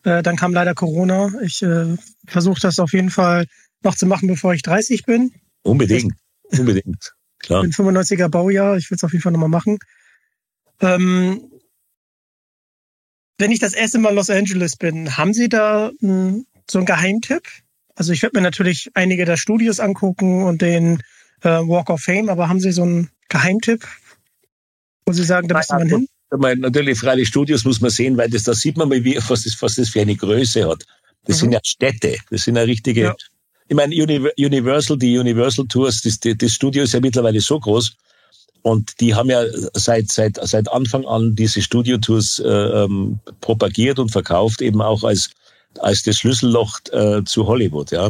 [0.03, 1.31] Äh, dann kam leider Corona.
[1.41, 1.95] Ich äh,
[2.27, 3.45] versuche das auf jeden Fall
[3.83, 5.31] noch zu machen, bevor ich 30 bin.
[5.63, 6.13] Unbedingt,
[6.51, 7.13] ich, unbedingt.
[7.39, 7.63] Klar.
[7.63, 9.79] Ich bin 95er Baujahr, ich will es auf jeden Fall nochmal machen.
[10.81, 11.49] Ähm,
[13.37, 16.79] wenn ich das erste Mal in Los Angeles bin, haben Sie da mh, hm, so
[16.79, 17.43] einen Geheimtipp?
[17.95, 21.01] Also ich werde mir natürlich einige der Studios angucken und den
[21.41, 23.85] äh, Walk of Fame, aber haben Sie so einen Geheimtipp,
[25.09, 26.07] wo Sie sagen, da müsste man hin?
[26.37, 29.43] meine, natürlich freilich Studios muss man sehen, weil das, da sieht man mal, wie, was,
[29.43, 30.85] das, was das für eine Größe hat.
[31.25, 31.39] Das mhm.
[31.41, 33.01] sind ja Städte, das sind ja richtige.
[33.01, 33.15] Ja.
[33.67, 37.95] Ich meine, Universal, die Universal Tours, das, das Studio ist ja mittlerweile so groß.
[38.61, 39.43] Und die haben ja
[39.73, 45.29] seit, seit, seit Anfang an diese Studio-Tours äh, ähm, propagiert und verkauft, eben auch als,
[45.79, 47.91] als das Schlüsselloch äh, zu Hollywood.
[47.91, 48.09] Ja.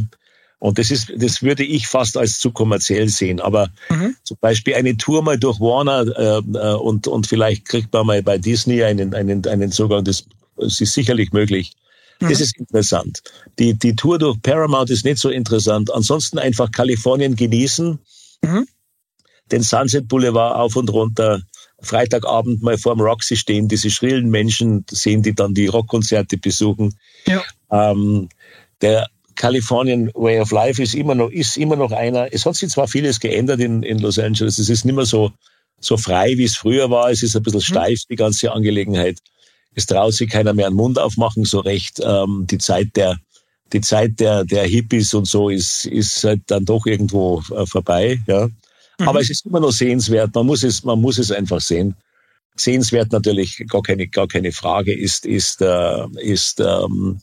[0.59, 3.39] Und das ist, das würde ich fast als zu kommerziell sehen.
[3.39, 4.15] Aber mhm.
[4.23, 8.21] zum Beispiel eine Tour mal durch Warner äh, äh, und, und vielleicht kriegt man mal
[8.21, 10.25] bei Disney einen, einen, einen Zugang, das,
[10.57, 11.71] das ist sicherlich möglich.
[12.19, 12.43] Das mhm.
[12.43, 13.21] ist interessant.
[13.57, 15.93] Die, die Tour durch Paramount ist nicht so interessant.
[15.93, 17.97] Ansonsten einfach Kalifornien genießen,
[18.41, 18.67] mhm.
[19.53, 21.41] den Sunset Boulevard auf und runter,
[21.81, 26.93] Freitagabend mal vorm Roxy stehen, diese schrillen Menschen sehen, die dann die Rockkonzerte besuchen.
[27.25, 27.41] Ja.
[27.71, 28.27] Ähm,
[28.81, 29.07] der
[29.39, 32.27] Californian Way of Life ist immer noch, ist immer noch einer.
[32.33, 34.59] Es hat sich zwar vieles geändert in, in Los Angeles.
[34.59, 35.31] Es ist nicht mehr so,
[35.79, 37.09] so frei, wie es früher war.
[37.09, 37.63] Es ist ein bisschen mhm.
[37.63, 39.19] steif, die ganze Angelegenheit.
[39.75, 42.01] Es traut sich keiner mehr den Mund aufmachen, so recht.
[42.03, 43.17] Ähm, die Zeit der,
[43.71, 48.19] die Zeit der, der Hippies und so ist, ist halt dann doch irgendwo äh, vorbei,
[48.27, 48.47] ja.
[48.99, 49.07] Mhm.
[49.07, 50.35] Aber es ist immer noch sehenswert.
[50.35, 51.95] Man muss es, man muss es einfach sehen.
[52.57, 57.21] Sehenswert natürlich, gar keine, gar keine Frage, ist, ist, äh, ist, ähm,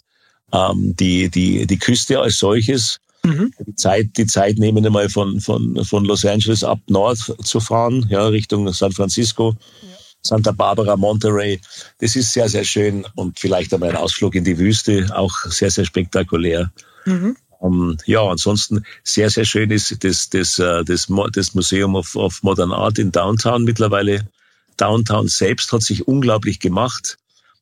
[0.52, 2.98] ähm, die, die, die Küste als solches.
[3.24, 3.52] Mhm.
[3.66, 8.06] Die Zeit, die Zeit nehmen einmal von, von, von Los Angeles ab Nord zu fahren,
[8.08, 9.54] ja, Richtung San Francisco.
[9.82, 9.96] Ja.
[10.26, 11.60] Santa Barbara, Monterey.
[11.98, 15.70] Das ist sehr, sehr schön und vielleicht einmal ein Ausflug in die Wüste, auch sehr,
[15.70, 16.70] sehr spektakulär.
[17.04, 17.36] Mhm.
[17.58, 22.14] Um, ähm, ja, ansonsten sehr, sehr schön ist das, das, äh, das, das Museum of,
[22.14, 24.28] of Modern Art in Downtown mittlerweile.
[24.76, 27.16] Downtown selbst hat sich unglaublich gemacht.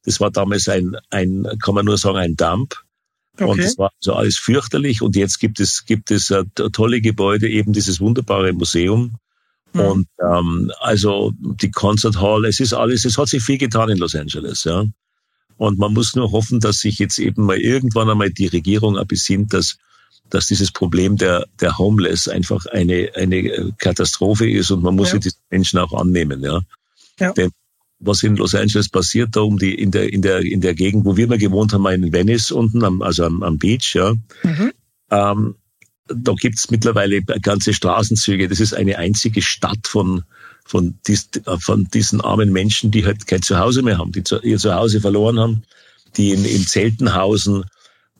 [0.04, 2.76] Das war damals ein, ein kann man nur sagen, ein Dump.
[3.36, 3.44] Okay.
[3.44, 5.02] Und das war so alles fürchterlich.
[5.02, 9.16] Und jetzt gibt es, gibt es uh, tolle Gebäude, eben dieses wunderbare Museum.
[9.72, 9.80] Mhm.
[9.80, 13.98] Und ähm, also die Concert Hall, es ist alles, es hat sich viel getan in
[13.98, 14.84] Los Angeles, ja.
[15.56, 19.52] Und man muss nur hoffen, dass sich jetzt eben mal irgendwann einmal die Regierung besinnt,
[19.52, 19.78] dass,
[20.28, 25.20] dass dieses Problem der, der Homeless einfach eine, eine Katastrophe ist und man muss ja.
[25.20, 26.60] sich die Menschen auch annehmen, ja.
[27.20, 27.32] ja.
[27.32, 27.50] Denn
[27.98, 31.04] was in Los Angeles passiert, da um die, in der, in der, in der Gegend,
[31.04, 34.14] wo wir mal gewohnt haben, in Venice unten, am, also am, am Beach, ja.
[34.42, 34.72] Mhm.
[35.10, 35.54] Ähm,
[36.06, 38.48] da gibt's mittlerweile ganze Straßenzüge.
[38.48, 40.24] Das ist eine einzige Stadt von,
[40.64, 41.30] von, dies,
[41.60, 45.38] von diesen armen Menschen, die halt kein Zuhause mehr haben, die zu, ihr Zuhause verloren
[45.38, 45.62] haben,
[46.16, 47.64] die in, in Zelten hausen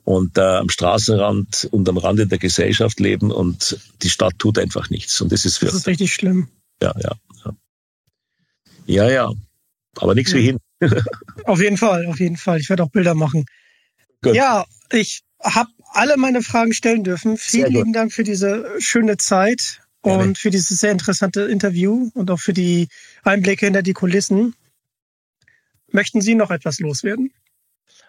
[0.05, 4.91] und äh, am Straßenrand und am Rande der Gesellschaft leben und die Stadt tut einfach
[4.91, 5.21] nichts.
[5.21, 6.49] Und das ist für Das ist richtig schlimm.
[6.83, 7.17] Ja, ja.
[7.45, 7.55] Ja,
[8.87, 9.11] ja.
[9.11, 9.33] ja.
[10.01, 10.39] Aber nichts ja.
[10.39, 10.59] wie hin.
[11.45, 12.61] auf jeden Fall, auf jeden Fall.
[12.61, 13.47] Ich werde auch Bilder machen.
[14.23, 14.35] Gut.
[14.35, 17.37] Ja, ich habe alle meine Fragen stellen dürfen.
[17.37, 20.23] Vielen lieben Dank für diese schöne Zeit Gerne.
[20.23, 22.89] und für dieses sehr interessante Interview und auch für die
[23.23, 24.55] Einblicke hinter die Kulissen.
[25.93, 27.33] Möchten Sie noch etwas loswerden?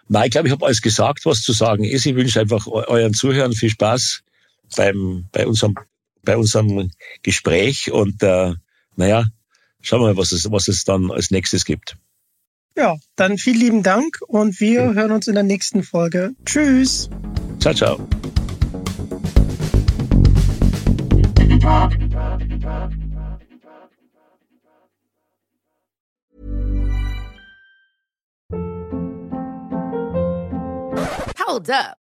[0.08, 2.06] Nein, ich glaube, ich habe alles gesagt, was zu sagen ist.
[2.06, 4.22] Ich wünsche einfach euren Zuhörern viel Spaß
[4.76, 5.74] beim, bei, unserem,
[6.22, 6.90] bei unserem
[7.22, 8.54] Gespräch und äh,
[8.96, 9.24] naja,
[9.86, 11.96] schauen wir mal, was es, was es dann als nächstes gibt.
[12.76, 16.32] Ja, dann vielen lieben Dank und wir hören uns in der nächsten Folge.
[16.44, 17.08] Tschüss.
[17.60, 18.06] Ciao, ciao.
[31.38, 32.05] Hold up.